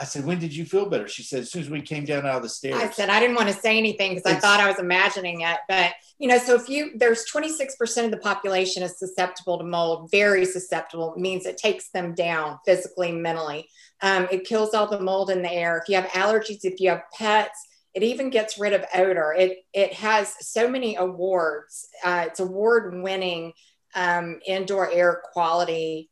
I 0.00 0.04
said, 0.04 0.24
when 0.24 0.38
did 0.38 0.56
you 0.56 0.64
feel 0.64 0.88
better? 0.88 1.06
She 1.06 1.22
said, 1.22 1.40
as 1.40 1.52
soon 1.52 1.60
as 1.60 1.68
we 1.68 1.82
came 1.82 2.06
down 2.06 2.24
out 2.24 2.36
of 2.36 2.42
the 2.42 2.48
stairs. 2.48 2.76
I 2.76 2.88
said, 2.88 3.10
I 3.10 3.20
didn't 3.20 3.36
want 3.36 3.48
to 3.48 3.54
say 3.54 3.76
anything 3.76 4.14
because 4.14 4.32
I 4.32 4.40
thought 4.40 4.58
I 4.58 4.66
was 4.66 4.78
imagining 4.78 5.42
it. 5.42 5.58
But, 5.68 5.92
you 6.18 6.26
know, 6.26 6.38
so 6.38 6.54
if 6.54 6.70
you, 6.70 6.92
there's 6.96 7.26
26% 7.30 8.06
of 8.06 8.10
the 8.10 8.16
population 8.16 8.82
is 8.82 8.98
susceptible 8.98 9.58
to 9.58 9.64
mold, 9.64 10.10
very 10.10 10.46
susceptible. 10.46 11.14
Means 11.18 11.44
it 11.44 11.58
takes 11.58 11.90
them 11.90 12.14
down 12.14 12.58
physically, 12.64 13.12
mentally. 13.12 13.68
Um, 14.00 14.26
it 14.32 14.46
kills 14.46 14.72
all 14.72 14.86
the 14.86 15.00
mold 15.00 15.28
in 15.28 15.42
the 15.42 15.52
air. 15.52 15.76
If 15.76 15.90
you 15.90 15.96
have 15.96 16.06
allergies, 16.12 16.60
if 16.62 16.80
you 16.80 16.88
have 16.88 17.02
pets, 17.12 17.66
it 17.92 18.02
even 18.02 18.30
gets 18.30 18.58
rid 18.58 18.72
of 18.72 18.84
odor. 18.94 19.34
It 19.36 19.58
it 19.74 19.92
has 19.94 20.34
so 20.40 20.70
many 20.70 20.96
awards. 20.96 21.88
Uh, 22.02 22.24
it's 22.28 22.40
award 22.40 23.02
winning 23.02 23.52
um, 23.94 24.38
indoor 24.46 24.90
air 24.90 25.20
quality 25.32 26.08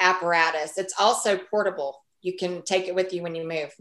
apparatus. 0.00 0.78
It's 0.78 0.94
also 0.98 1.38
portable. 1.38 2.02
You 2.22 2.36
can 2.36 2.62
take 2.62 2.86
it 2.88 2.94
with 2.94 3.12
you 3.12 3.22
when 3.22 3.34
you 3.34 3.46
move. 3.46 3.72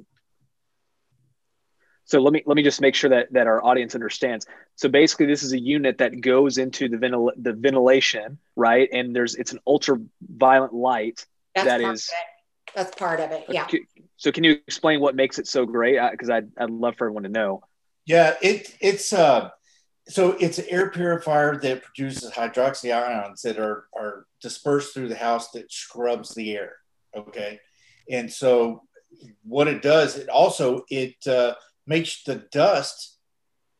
So 2.06 2.20
let 2.20 2.34
me 2.34 2.42
let 2.48 2.56
me 2.56 2.64
just 2.64 2.82
make 2.82 2.96
sure 2.96 3.12
that 3.12 3.32
that 3.34 3.46
our 3.46 3.64
audience 3.64 3.94
understands. 3.94 4.48
So 4.76 4.90
basically, 4.90 5.28
this 5.28 5.44
is 5.44 5.54
a 5.54 5.60
unit 5.60 6.00
that 6.00 6.22
goes 6.22 6.58
into 6.58 6.90
the 6.90 6.98
ventil- 6.98 7.34
the 7.38 7.54
ventilation, 7.54 8.40
right? 8.56 8.90
And 8.92 9.16
there's 9.16 9.36
it's 9.36 9.52
an 9.52 9.60
ultraviolet 9.68 10.74
light 10.74 11.26
That's 11.54 11.68
that 11.68 11.82
is 11.82 12.12
that's 12.76 12.96
part 12.96 13.20
of 13.20 13.32
it. 13.32 13.46
Yeah. 13.48 13.68
So 14.18 14.32
can 14.32 14.44
you 14.44 14.58
explain 14.68 15.02
what 15.02 15.16
makes 15.16 15.38
it 15.40 15.48
so 15.48 15.66
great? 15.66 16.00
Because 16.12 16.30
I'd, 16.30 16.50
I'd 16.58 16.70
love 16.70 16.96
for 16.98 17.06
everyone 17.06 17.24
to 17.24 17.30
know. 17.30 17.62
Yeah, 18.06 18.36
it 18.42 18.76
it's 18.82 19.14
uh, 19.14 19.50
so 20.08 20.32
it's 20.40 20.58
an 20.58 20.66
air 20.68 20.90
purifier 20.90 21.58
that 21.58 21.84
produces 21.84 22.32
hydroxy 22.32 22.92
ions 22.92 23.44
that 23.44 23.60
are 23.60 23.86
are 23.96 24.26
dispersed 24.42 24.96
through 24.96 25.10
the 25.10 25.16
house 25.16 25.52
that 25.52 25.72
scrubs 25.72 26.34
the 26.34 26.56
air. 26.56 26.74
Okay, 27.16 27.60
and 28.10 28.32
so 28.32 28.84
what 29.44 29.68
it 29.68 29.82
does, 29.82 30.18
it 30.18 30.30
also 30.30 30.84
it 30.90 31.16
uh, 31.28 31.56
makes 31.86 32.24
the 32.24 32.46
dust 32.52 33.18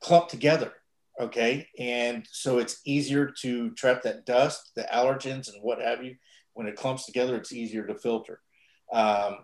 clump 0.02 0.30
together. 0.30 0.74
Okay, 1.20 1.68
and 1.78 2.26
so 2.32 2.60
it's 2.60 2.80
easier 2.86 3.34
to 3.42 3.72
trap 3.72 4.04
that 4.04 4.26
dust, 4.26 4.72
the 4.76 4.84
allergens, 4.84 5.54
and 5.54 5.62
what 5.62 5.82
have 5.82 6.04
you. 6.04 6.16
When 6.54 6.68
it 6.68 6.78
clumps 6.78 7.06
together, 7.06 7.36
it's 7.36 7.52
easier 7.52 7.86
to 7.88 7.96
filter. 7.96 8.40
Um, 8.92 9.40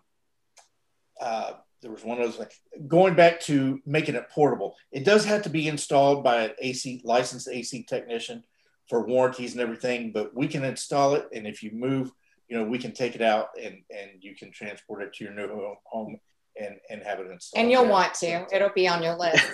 uh, 1.20 1.54
there 1.82 1.92
was 1.92 2.04
one 2.04 2.20
of 2.20 2.38
those 2.38 2.48
going 2.88 3.16
back 3.16 3.40
to 3.42 3.80
making 3.86 4.16
it 4.16 4.30
portable. 4.30 4.76
It 4.92 5.04
does 5.04 5.26
have 5.26 5.44
to 5.44 5.50
be 5.50 5.68
installed 5.68 6.24
by 6.24 6.46
an 6.46 6.52
AC 6.60 7.02
licensed 7.04 7.50
AC 7.50 7.84
technician 7.84 8.44
for 8.90 9.06
warranties 9.06 9.54
and 9.54 9.62
everything, 9.62 10.12
but 10.12 10.36
we 10.36 10.48
can 10.48 10.64
install 10.64 11.16
it. 11.16 11.28
And 11.34 11.46
if 11.46 11.62
you 11.62 11.72
move, 11.74 12.12
you 12.48 12.58
know, 12.58 12.64
we 12.64 12.78
can 12.78 12.92
take 12.92 13.16
it 13.16 13.22
out 13.22 13.50
and, 13.62 13.76
and 13.90 14.12
you 14.22 14.36
can 14.36 14.52
transport 14.52 15.02
it 15.02 15.14
to 15.14 15.24
your 15.24 15.34
new 15.34 15.76
home 15.86 16.18
and, 16.60 16.76
and 16.90 17.02
have 17.04 17.20
it 17.20 17.28
installed. 17.32 17.62
And 17.62 17.72
you'll 17.72 17.84
there. 17.84 17.92
want 17.92 18.14
to, 18.16 18.46
it'll 18.54 18.70
be 18.70 18.88
on 18.88 19.04
your 19.04 19.16
list. 19.16 19.46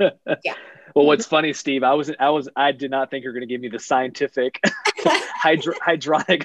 yeah. 0.44 0.54
Well, 0.94 1.06
what's 1.06 1.26
funny, 1.26 1.52
Steve, 1.52 1.82
I 1.82 1.94
was, 1.94 2.10
I 2.18 2.30
was, 2.30 2.48
I 2.56 2.72
did 2.72 2.90
not 2.90 3.10
think 3.10 3.24
you're 3.24 3.32
going 3.32 3.46
to 3.46 3.52
give 3.52 3.60
me 3.60 3.68
the 3.68 3.78
scientific 3.78 4.60
hydro, 4.98 5.74
hydronic 5.74 6.44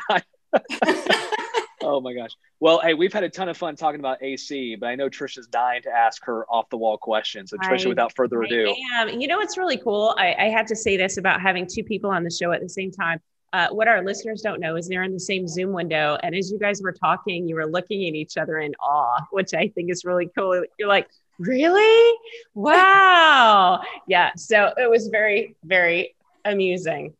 oh 1.82 2.00
my 2.02 2.14
gosh. 2.14 2.32
Well, 2.60 2.80
hey, 2.80 2.94
we've 2.94 3.12
had 3.12 3.24
a 3.24 3.30
ton 3.30 3.50
of 3.50 3.58
fun 3.58 3.76
talking 3.76 4.00
about 4.00 4.22
AC, 4.22 4.76
but 4.76 4.88
I 4.88 4.96
know 4.96 5.10
Trisha's 5.10 5.48
dying 5.48 5.82
to 5.84 5.90
ask 5.90 6.24
her 6.26 6.46
off 6.46 6.70
the 6.70 6.78
wall 6.78 6.98
question. 6.98 7.46
So, 7.48 7.58
Trisha, 7.58 7.88
I, 7.88 7.90
without 7.90 8.16
further 8.16 8.42
ado, 8.42 8.74
I 8.96 9.02
am. 9.02 9.20
you 9.22 9.28
know 9.28 9.38
what's 9.38 9.58
really 9.58 9.78
cool? 9.78 10.16
I, 10.18 10.36
I 10.38 10.50
have 10.50 10.66
to 10.68 10.76
say 10.76 10.98
this 10.98 11.18
about 11.18 11.42
having 11.42 11.68
two 11.68 11.84
people 11.84 12.10
on 12.10 12.24
the 12.24 12.32
show 12.32 12.52
at 12.52 12.62
the 12.62 12.70
same 12.70 12.92
time. 12.92 13.20
Uh, 13.54 13.68
what 13.70 13.88
our 13.88 14.04
listeners 14.04 14.42
don't 14.42 14.60
know 14.60 14.76
is 14.76 14.88
they're 14.88 15.04
in 15.04 15.14
the 15.14 15.20
same 15.20 15.48
Zoom 15.48 15.74
window. 15.74 16.18
And 16.24 16.34
as 16.34 16.52
you 16.52 16.58
guys 16.58 16.82
were 16.82 16.92
talking, 16.92 17.48
you 17.48 17.54
were 17.54 17.68
looking 17.68 18.08
at 18.10 18.16
each 18.16 18.36
other 18.36 18.58
in 18.58 18.74
awe, 18.82 19.20
which 19.32 19.54
I 19.54 19.68
think 19.68 19.92
is 19.92 20.04
really 20.04 20.28
cool. 20.36 20.64
You're 20.80 20.90
like, 20.90 21.08
really? 21.38 22.18
Wow. 22.56 23.82
yeah. 24.08 24.32
So 24.36 24.74
it 24.76 24.90
was 24.90 25.08
very, 25.08 25.56
very 25.64 26.16
amusing. 26.46 27.14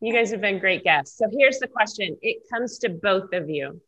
You 0.00 0.12
guys 0.14 0.30
have 0.30 0.40
been 0.40 0.58
great 0.58 0.84
guests. 0.84 1.18
So 1.18 1.26
here's 1.30 1.58
the 1.58 1.68
question 1.68 2.16
it 2.22 2.48
comes 2.50 2.78
to 2.78 2.88
both 2.88 3.34
of 3.34 3.50
you. 3.50 3.80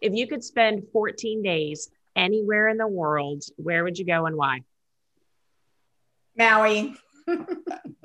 If 0.00 0.12
you 0.12 0.26
could 0.26 0.44
spend 0.44 0.84
14 0.92 1.42
days 1.42 1.90
anywhere 2.14 2.68
in 2.68 2.76
the 2.76 2.86
world, 2.86 3.42
where 3.56 3.84
would 3.84 3.98
you 3.98 4.04
go 4.04 4.26
and 4.26 4.36
why? 4.36 4.60
Maui. 6.36 6.94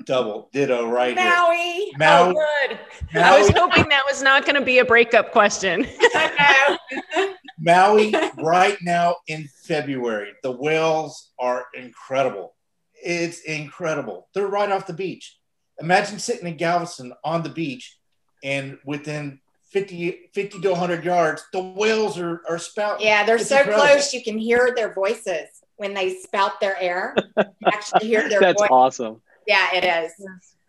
Double 0.04 0.48
ditto 0.52 0.88
right 0.88 1.14
Maui. 1.14 1.56
here. 1.56 1.92
Maui. 1.98 2.34
Oh, 2.36 2.68
good. 2.68 2.78
Maui. 3.14 3.22
I 3.24 3.38
was 3.38 3.48
hoping 3.50 3.88
that 3.88 4.02
was 4.08 4.22
not 4.22 4.44
going 4.44 4.56
to 4.56 4.64
be 4.64 4.78
a 4.78 4.84
breakup 4.84 5.32
question. 5.32 5.86
Maui 7.58 8.14
right 8.38 8.76
now 8.82 9.16
in 9.28 9.48
February. 9.64 10.32
The 10.42 10.50
whales 10.50 11.32
are 11.38 11.66
incredible. 11.74 12.54
It's 13.02 13.40
incredible. 13.40 14.28
They're 14.34 14.46
right 14.46 14.70
off 14.70 14.86
the 14.86 14.92
beach. 14.92 15.38
Imagine 15.80 16.18
sitting 16.18 16.46
in 16.46 16.56
Galveston 16.56 17.12
on 17.24 17.42
the 17.42 17.48
beach 17.48 17.96
and 18.42 18.78
within 18.84 19.40
50, 19.70 20.30
50 20.34 20.60
to 20.60 20.70
100 20.70 21.04
yards, 21.04 21.44
the 21.52 21.60
whales 21.60 22.18
are, 22.18 22.42
are 22.48 22.58
spouting. 22.58 23.06
Yeah, 23.06 23.24
they're 23.24 23.36
It's 23.36 23.48
so 23.48 23.58
incredible. 23.58 23.86
close 23.86 24.12
you 24.14 24.22
can 24.22 24.38
hear 24.38 24.72
their 24.76 24.92
voices 24.94 25.48
when 25.76 25.94
they 25.94 26.14
spout 26.16 26.60
their 26.60 26.76
air. 26.80 27.14
You 27.36 27.44
actually 27.66 28.06
hear 28.06 28.28
their 28.28 28.40
That's 28.40 28.60
voice. 28.60 28.68
awesome. 28.70 29.20
Yeah, 29.46 29.74
it 29.74 29.84
is. 29.84 30.12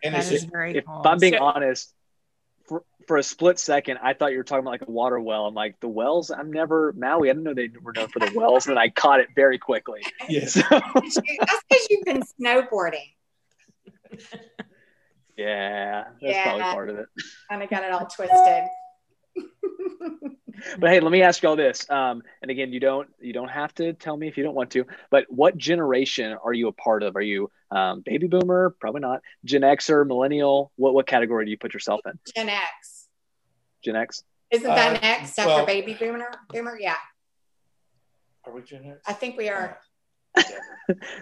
And 0.04 0.14
That 0.14 0.20
it's 0.20 0.32
is 0.32 0.42
just, 0.42 0.52
very 0.52 0.78
If 0.78 0.86
cool. 0.86 1.02
I'm 1.06 1.20
being 1.20 1.34
So- 1.34 1.44
honest, 1.44 1.94
for, 2.68 2.84
for 3.08 3.18
a 3.18 3.24
split 3.24 3.60
second, 3.60 4.00
I 4.02 4.14
thought 4.14 4.32
you 4.32 4.38
were 4.38 4.44
talking 4.44 4.62
about 4.64 4.72
like 4.72 4.88
a 4.88 4.92
water 4.92 5.20
well. 5.20 5.46
I'm 5.46 5.54
like, 5.54 5.80
the 5.80 5.88
wells, 5.88 6.32
I'm 6.32 6.52
never, 6.52 6.94
Maui, 6.98 7.30
I 7.30 7.34
didn't 7.34 7.44
know 7.44 7.54
they 7.54 7.70
were 7.82 7.94
known 7.94 8.08
for 8.08 8.20
the 8.20 8.32
wells. 8.36 8.66
And 8.68 8.80
I 8.80 8.90
caught 8.90 9.20
it 9.20 9.28
very 9.36 9.60
quickly. 9.60 10.02
yes. 10.30 10.54
So, 10.54 10.62
That's 10.70 11.20
because 11.20 11.88
you've 11.90 12.06
been 12.06 12.24
snowboarding. 12.42 13.14
yeah, 15.38 16.06
that's 16.22 16.42
probably 16.44 16.62
part 16.64 16.90
of 16.90 16.98
it. 17.00 17.06
Kind 17.50 17.62
of 17.64 17.70
got 17.70 17.84
it 17.84 17.92
all 17.92 18.06
twisted. 18.08 18.64
But 20.80 20.90
hey, 20.90 21.02
let 21.02 21.12
me 21.12 21.22
ask 21.22 21.44
you 21.44 21.50
all 21.50 21.58
this. 21.58 21.88
Um, 21.90 22.24
and 22.42 22.50
again, 22.50 22.72
you 22.72 22.80
don't 22.80 23.10
you 23.20 23.34
don't 23.34 23.50
have 23.50 23.74
to 23.76 23.92
tell 23.92 24.16
me 24.16 24.30
if 24.30 24.38
you 24.38 24.44
don't 24.44 24.56
want 24.56 24.72
to. 24.72 24.86
But 25.12 25.26
what 25.30 25.58
generation 25.58 26.38
are 26.42 26.54
you 26.54 26.70
a 26.70 26.72
part 26.72 27.04
of? 27.04 27.18
Are 27.18 27.22
you 27.22 27.52
um, 27.72 28.02
baby 28.06 28.28
boomer? 28.28 28.74
Probably 28.80 29.02
not. 29.02 29.20
Gen 29.44 29.62
Xer, 29.62 30.08
millennial? 30.08 30.72
What 30.78 30.94
what 30.94 31.08
category 31.08 31.44
do 31.44 31.52
you 31.52 31.58
put 31.58 31.74
yourself 31.74 32.00
in? 32.06 32.14
Gen 32.34 32.48
X. 32.48 33.08
Gen 33.84 33.98
X. 33.98 34.24
Isn't 34.50 34.68
that 34.74 34.96
Uh, 34.96 35.00
next 35.02 35.38
after 35.38 35.50
well- 35.50 35.66
baby 35.66 35.94
boomer? 35.94 36.32
Boomer? 36.54 36.78
Yeah, 36.80 36.96
Are 38.46 38.54
we 38.54 38.62
Gen 38.62 38.86
X? 38.92 39.00
I 39.06 39.12
think 39.14 39.38
we 39.38 39.50
are. 39.50 39.78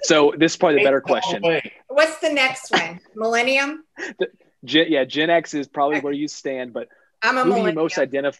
So 0.03 0.33
this 0.37 0.51
is 0.53 0.57
probably 0.57 0.79
the 0.79 0.83
better 0.83 1.01
question. 1.01 1.41
way. 1.41 1.71
What's 1.87 2.19
the 2.19 2.31
next 2.31 2.69
one? 2.71 2.99
Millennium? 3.15 3.83
Gen, 4.65 4.87
yeah, 4.89 5.05
Gen 5.05 5.29
X 5.29 5.53
is 5.53 5.67
probably 5.67 5.99
where 6.01 6.13
you 6.13 6.27
stand. 6.27 6.73
But 6.73 6.87
I'm 7.23 7.37
a 7.37 7.43
who 7.43 7.55
do 7.55 7.67
you 7.67 7.73
most 7.73 7.97
identify? 7.97 8.39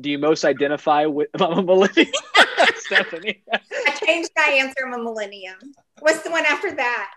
Do 0.00 0.10
you 0.10 0.18
most 0.18 0.44
identify 0.44 1.06
with? 1.06 1.28
I'm 1.40 1.58
a 1.58 1.62
millennial. 1.62 2.12
Stephanie. 2.76 3.42
I 3.52 3.90
changed 4.04 4.30
my 4.36 4.44
answer. 4.44 4.86
I'm 4.86 4.94
a 4.94 5.02
millennium. 5.02 5.56
What's 6.00 6.22
the 6.22 6.30
one 6.30 6.44
after 6.44 6.74
that? 6.74 7.10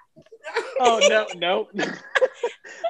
oh 0.80 1.00
no 1.08 1.28
no 1.36 1.68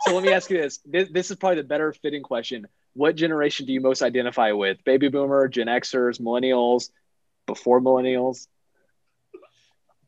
so 0.02 0.16
let 0.16 0.24
me 0.24 0.32
ask 0.32 0.50
you 0.50 0.62
this. 0.62 0.80
this 0.86 1.10
this 1.12 1.32
is 1.32 1.36
probably 1.36 1.58
the 1.58 1.68
better 1.68 1.92
fitting 1.92 2.24
question 2.24 2.66
what 2.94 3.14
generation 3.14 3.66
do 3.66 3.74
you 3.74 3.82
most 3.82 4.02
identify 4.02 4.54
with 4.54 4.82
baby 4.86 5.10
boomer 5.10 5.50
gen 5.50 5.68
xers 5.68 6.22
millennials 6.22 6.92
before 7.48 7.82
millennials 7.82 8.48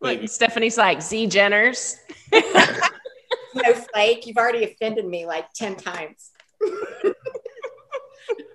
Look, 0.04 0.28
Stephanie's 0.28 0.78
like 0.78 1.02
Z 1.02 1.28
Jenners. 1.28 1.96
Snowflake. 3.54 4.28
You've 4.28 4.38
already 4.38 4.66
offended 4.66 5.06
me 5.06 5.26
like 5.26 5.54
10 5.54 5.78
times. 5.78 6.32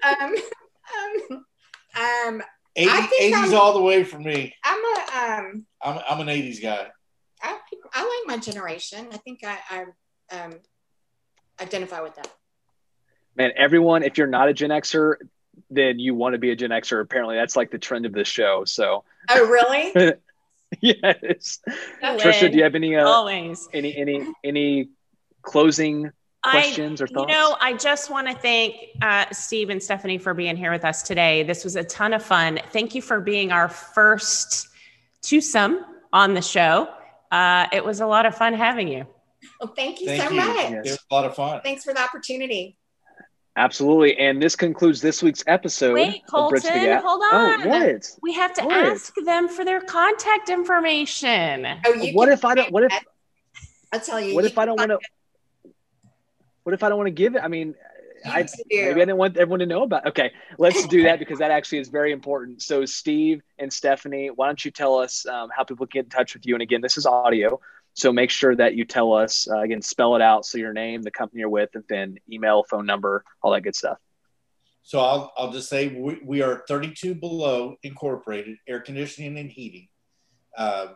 Um, 0.02 0.34
um, 0.98 1.44
um, 1.96 2.42
80, 2.76 2.90
I 2.90 3.00
think 3.02 3.34
80s 3.34 3.38
I'm- 3.38 3.54
all 3.54 3.72
the 3.74 3.82
way 3.82 4.04
for 4.04 4.18
me. 4.18 4.54
I'm 4.64 4.78
a, 4.84 4.98
um, 5.18 5.66
I'm, 5.82 6.00
I'm 6.08 6.20
an 6.20 6.28
80s 6.28 6.62
guy. 6.62 6.88
I, 7.42 7.58
I 7.94 8.02
like 8.26 8.36
my 8.36 8.38
generation. 8.42 9.08
I 9.12 9.16
think 9.18 9.40
I, 9.44 9.58
I 9.70 10.36
um, 10.36 10.54
identify 11.60 12.00
with 12.00 12.14
that. 12.16 12.28
man 13.36 13.50
everyone 13.56 14.02
if 14.02 14.18
you're 14.18 14.26
not 14.26 14.48
a 14.48 14.52
gen 14.52 14.70
xer 14.70 15.14
then 15.70 15.98
you 15.98 16.14
want 16.14 16.34
to 16.34 16.38
be 16.38 16.50
a 16.50 16.56
gen 16.56 16.70
xer 16.70 17.00
apparently 17.00 17.34
that's 17.36 17.56
like 17.56 17.70
the 17.70 17.78
trend 17.78 18.06
of 18.06 18.12
this 18.12 18.28
show 18.28 18.64
so 18.64 19.04
Oh, 19.30 19.46
really? 19.48 19.92
yes 20.80 21.58
You 21.66 22.08
trisha 22.18 22.42
win. 22.42 22.52
do 22.52 22.58
you 22.58 22.64
have 22.64 22.74
any 22.74 22.96
uh, 22.96 23.06
Always. 23.06 23.68
any 23.72 23.96
any 23.96 24.26
any 24.44 24.88
closing 25.42 26.10
questions 26.44 27.01
I, 27.01 27.05
or 27.05 27.07
thoughts 27.09 27.33
You 27.33 27.38
know, 27.38 27.57
I 27.61 27.74
just 27.74 28.11
want 28.11 28.29
to 28.29 28.35
thank 28.35 28.77
uh, 29.03 29.27
Steve 29.33 29.70
and 29.70 29.83
Stephanie 29.83 30.18
for 30.18 30.35
being 30.35 30.57
here 30.57 30.70
with 30.72 30.85
us 30.85 31.03
today. 31.03 31.42
This 31.42 31.64
was 31.64 31.77
a 31.77 31.85
ton 31.85 32.12
of 32.14 32.22
fun. 32.22 32.61
Thank 32.72 32.94
you 32.94 33.03
for 33.03 33.20
being 33.20 33.53
our 33.53 33.68
first 33.68 34.68
twosome 35.22 35.85
on 36.12 36.35
the 36.35 36.42
show. 36.42 36.88
Uh, 37.31 37.66
it 37.72 37.85
was 37.85 38.01
a 38.01 38.07
lot 38.07 38.24
of 38.27 38.35
fun 38.35 38.55
having 38.55 38.88
you. 38.88 39.07
Well, 39.61 39.72
thank 39.74 40.01
you 40.01 40.07
Thank 40.07 40.22
so 40.22 40.31
you. 40.31 40.37
much. 40.37 40.57
Yes. 40.57 40.72
It 40.87 40.90
was 40.90 40.98
a 41.11 41.14
lot 41.14 41.24
of 41.24 41.35
fun. 41.35 41.61
Thanks 41.62 41.85
for 41.85 41.92
the 41.92 42.01
opportunity. 42.01 42.77
absolutely 43.57 44.16
and 44.18 44.40
this 44.40 44.55
concludes 44.55 45.01
this 45.01 45.20
week's 45.22 45.42
episode 45.48 45.94
Wait, 45.94 46.22
of 46.33 46.51
Bridge 46.51 46.62
the 46.62 46.68
Colton, 46.68 46.85
Gap. 46.87 47.03
hold 47.05 47.22
on. 47.33 47.62
oh 47.62 47.68
what 47.68 48.11
We 48.22 48.33
have 48.35 48.55
to 48.55 48.64
What? 48.64 48.85
ask 48.85 49.12
them 49.24 49.48
for 49.48 49.64
their 49.64 49.81
contact 49.81 50.48
information. 50.48 51.66
Oh, 51.85 51.92
you 51.94 52.12
what 52.12 52.29
if 52.29 52.44
I 52.44 52.55
don't? 52.55 52.72
What 52.72 52.85
if? 52.85 52.92
I'll 53.92 54.01
tell 54.01 54.20
you. 54.20 54.35
What 54.35 54.44
you 54.44 54.51
if 54.51 54.59
I 54.59 54.64
don't 54.66 54.79
want 54.79 54.90
to? 54.90 54.98
What 56.68 56.74
if 56.74 56.83
I 56.83 56.90
don't 56.90 56.98
want 56.98 57.07
to 57.07 57.12
give 57.12 57.35
it? 57.35 57.42
I 57.42 57.48
mean, 57.48 57.74
I 58.26 58.46
maybe 58.68 58.90
I 58.90 58.92
didn't 58.92 59.16
want 59.16 59.38
everyone 59.38 59.61
to 59.61 59.64
know 59.64 59.85
about. 59.85 60.04
It. 60.04 60.11
Okay, 60.11 60.33
let's 60.59 60.87
do 60.87 61.04
that 61.04 61.18
because 61.18 61.38
that 61.38 61.50
actually 61.50 61.78
is 61.78 61.88
very 61.88 62.12
important. 62.12 62.61
So, 62.61 62.85
Steve 62.85 63.40
and 63.59 63.72
Stephanie, 63.72 64.28
why 64.28 64.48
don't 64.48 64.62
you 64.62 64.70
tell 64.70 64.98
us 64.98 65.24
um, 65.24 65.48
how 65.57 65.64
people 65.64 65.87
get 65.87 66.04
in 66.04 66.11
touch 66.11 66.35
with 66.35 66.44
you? 66.44 66.54
And 66.54 66.61
again, 66.61 66.83
this 66.83 66.98
is 66.98 67.07
audio, 67.07 67.59
so 67.94 68.12
make 68.12 68.28
sure 68.28 68.54
that 68.54 68.74
you 68.74 68.85
tell 68.85 69.14
us 69.14 69.48
uh, 69.50 69.61
again, 69.61 69.81
spell 69.81 70.14
it 70.14 70.20
out. 70.20 70.44
So 70.44 70.59
your 70.59 70.74
name, 70.74 71.00
the 71.00 71.11
company 71.11 71.40
you're 71.40 71.48
with, 71.48 71.70
and 71.72 71.85
then 71.88 72.18
email, 72.31 72.64
phone 72.64 72.85
number, 72.85 73.24
all 73.40 73.52
that 73.52 73.62
good 73.62 73.74
stuff. 73.74 73.96
So 74.83 75.00
I'll, 75.00 75.33
I'll 75.38 75.52
just 75.52 75.70
say 75.70 75.88
we, 75.88 76.20
we 76.22 76.42
are 76.42 76.64
32 76.68 77.14
Below 77.14 77.76
Incorporated, 77.83 78.59
air 78.68 78.81
conditioning 78.81 79.38
and 79.38 79.50
heating. 79.50 79.88
Uh, 80.54 80.88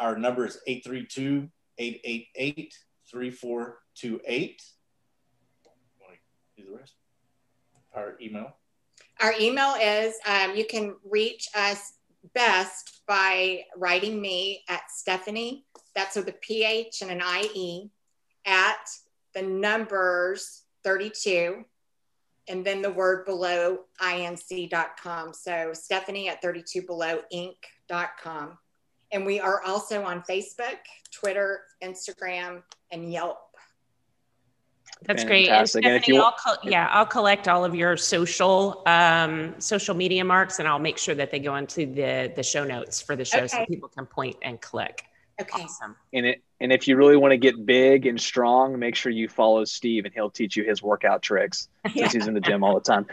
our 0.00 0.18
number 0.18 0.44
is 0.44 0.58
832 0.66 1.48
888 1.78 2.74
3428. 3.08 4.62
Do 6.62 6.72
the 6.72 6.78
rest? 6.78 6.94
Our 7.94 8.16
email. 8.20 8.54
Our 9.20 9.34
email 9.40 9.74
is 9.80 10.14
um, 10.26 10.56
you 10.56 10.66
can 10.66 10.96
reach 11.08 11.48
us 11.54 11.92
best 12.34 13.02
by 13.06 13.64
writing 13.76 14.20
me 14.20 14.64
at 14.68 14.90
Stephanie, 14.90 15.64
that's 15.94 16.16
with 16.16 16.28
a 16.28 16.32
PH 16.32 17.02
and 17.02 17.10
an 17.10 17.20
IE, 17.20 17.90
at 18.46 18.88
the 19.34 19.42
numbers 19.42 20.62
32 20.84 21.64
and 22.48 22.64
then 22.64 22.82
the 22.82 22.90
word 22.90 23.24
below 23.24 23.84
inc.com. 24.00 25.32
So 25.32 25.70
Stephanie 25.72 26.28
at 26.28 26.42
32belowinc.com. 26.42 28.58
And 29.12 29.26
we 29.26 29.40
are 29.40 29.62
also 29.62 30.02
on 30.02 30.22
Facebook, 30.22 30.78
Twitter, 31.12 31.60
Instagram, 31.82 32.62
and 32.90 33.12
Yelp. 33.12 33.38
That's 35.06 35.24
great. 35.24 35.48
And 35.48 35.56
Fantastic. 35.56 35.84
And 35.84 36.02
Stephanie, 36.02 36.18
I'll 36.18 36.32
co- 36.32 36.68
yeah, 36.68 36.88
I'll 36.92 37.06
collect 37.06 37.48
all 37.48 37.64
of 37.64 37.74
your 37.74 37.96
social 37.96 38.82
um, 38.86 39.54
social 39.58 39.94
media 39.94 40.24
marks, 40.24 40.58
and 40.58 40.68
I'll 40.68 40.78
make 40.78 40.98
sure 40.98 41.14
that 41.14 41.30
they 41.30 41.38
go 41.38 41.56
into 41.56 41.86
the 41.86 42.32
the 42.34 42.42
show 42.42 42.64
notes 42.64 43.00
for 43.00 43.16
the 43.16 43.24
show, 43.24 43.46
so 43.46 43.64
people 43.66 43.88
can 43.88 44.06
point 44.06 44.36
and 44.42 44.60
click. 44.60 45.04
Okay. 45.40 45.62
Awesome. 45.62 45.96
And 46.12 46.26
it, 46.26 46.42
and 46.60 46.72
if 46.72 46.86
you 46.86 46.96
really 46.96 47.16
want 47.16 47.32
to 47.32 47.36
get 47.38 47.64
big 47.66 48.06
and 48.06 48.20
strong, 48.20 48.78
make 48.78 48.94
sure 48.94 49.10
you 49.10 49.28
follow 49.28 49.64
Steve, 49.64 50.04
and 50.04 50.14
he'll 50.14 50.30
teach 50.30 50.56
you 50.56 50.62
his 50.62 50.82
workout 50.82 51.22
tricks 51.22 51.68
Yeah. 51.86 51.90
since 52.02 52.12
he's 52.12 52.26
in 52.28 52.34
the 52.34 52.40
gym 52.40 52.62
all 52.62 52.74
the 52.74 52.80
time. 52.80 53.06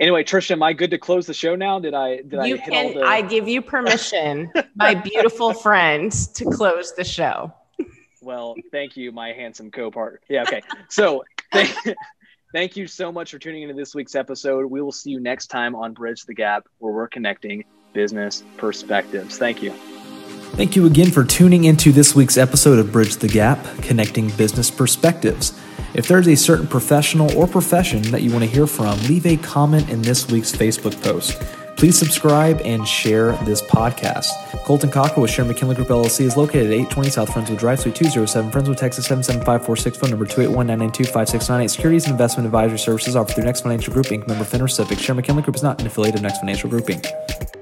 Anyway, 0.00 0.22
Trisha, 0.24 0.50
am 0.50 0.62
I 0.62 0.74
good 0.74 0.90
to 0.90 0.98
close 0.98 1.26
the 1.26 1.32
show 1.32 1.54
now? 1.54 1.78
Did 1.78 1.94
I 1.94 2.16
did 2.16 2.32
you 2.32 2.38
I 2.38 2.46
hit 2.58 2.74
all 2.74 2.92
can. 2.92 2.94
the? 2.94 3.06
I 3.06 3.22
give 3.22 3.48
you 3.48 3.62
permission, 3.62 4.52
my 4.74 4.94
beautiful 5.10 5.54
friend, 5.54 6.12
to 6.34 6.44
close 6.44 6.92
the 6.94 7.04
show. 7.04 7.54
Well, 8.22 8.54
thank 8.70 8.96
you, 8.96 9.12
my 9.12 9.32
handsome 9.32 9.70
co-partner. 9.70 10.20
Yeah, 10.28 10.42
okay. 10.42 10.62
So, 10.88 11.24
thank, 11.52 11.74
thank 12.52 12.76
you 12.76 12.86
so 12.86 13.10
much 13.10 13.32
for 13.32 13.38
tuning 13.38 13.62
into 13.62 13.74
this 13.74 13.94
week's 13.94 14.14
episode. 14.14 14.66
We 14.66 14.80
will 14.80 14.92
see 14.92 15.10
you 15.10 15.20
next 15.20 15.48
time 15.48 15.74
on 15.74 15.92
Bridge 15.92 16.24
the 16.24 16.34
Gap, 16.34 16.66
where 16.78 16.92
we're 16.92 17.08
connecting 17.08 17.64
business 17.92 18.44
perspectives. 18.56 19.38
Thank 19.38 19.62
you. 19.62 19.72
Thank 20.52 20.76
you 20.76 20.86
again 20.86 21.10
for 21.10 21.24
tuning 21.24 21.64
into 21.64 21.92
this 21.92 22.14
week's 22.14 22.36
episode 22.36 22.78
of 22.78 22.92
Bridge 22.92 23.16
the 23.16 23.28
Gap, 23.28 23.64
connecting 23.78 24.28
business 24.30 24.70
perspectives. 24.70 25.58
If 25.94 26.08
there's 26.08 26.28
a 26.28 26.36
certain 26.36 26.66
professional 26.66 27.34
or 27.36 27.46
profession 27.46 28.02
that 28.12 28.22
you 28.22 28.30
want 28.30 28.44
to 28.44 28.50
hear 28.50 28.66
from, 28.66 28.98
leave 29.04 29.26
a 29.26 29.36
comment 29.38 29.88
in 29.90 30.02
this 30.02 30.30
week's 30.30 30.52
Facebook 30.52 31.00
post. 31.02 31.42
Please 31.82 31.98
subscribe 31.98 32.60
and 32.60 32.86
share 32.86 33.32
this 33.38 33.60
podcast. 33.60 34.28
Colton 34.62 34.88
Cockrell 34.88 35.22
with 35.22 35.32
Sharon 35.32 35.48
McKinley 35.48 35.74
Group 35.74 35.88
LLC 35.88 36.20
is 36.20 36.36
located 36.36 36.66
at 36.66 36.74
820 36.74 37.10
South 37.10 37.28
Friendswood 37.28 37.58
Drive, 37.58 37.80
Suite 37.80 37.96
207, 37.96 38.52
Friendswood, 38.52 38.76
Texas 38.76 39.04
77546, 39.06 39.96
phone 39.98 40.10
number 40.10 40.24
281-992-5698. 40.24 41.70
Securities 41.70 42.04
and 42.04 42.12
investment 42.12 42.46
advisory 42.46 42.78
services 42.78 43.16
offered 43.16 43.34
through 43.34 43.42
Next 43.46 43.62
Financial 43.62 43.92
Group 43.92 44.06
Inc. 44.06 44.28
Member 44.28 44.44
FINRA 44.44 44.68
SIPC. 44.68 45.00
Sharon 45.00 45.16
McKinley 45.16 45.42
Group 45.42 45.56
is 45.56 45.64
not 45.64 45.80
an 45.80 45.88
affiliate 45.88 46.14
of 46.14 46.22
Next 46.22 46.38
Financial 46.38 46.70
Group 46.70 46.84
Inc. 46.84 47.61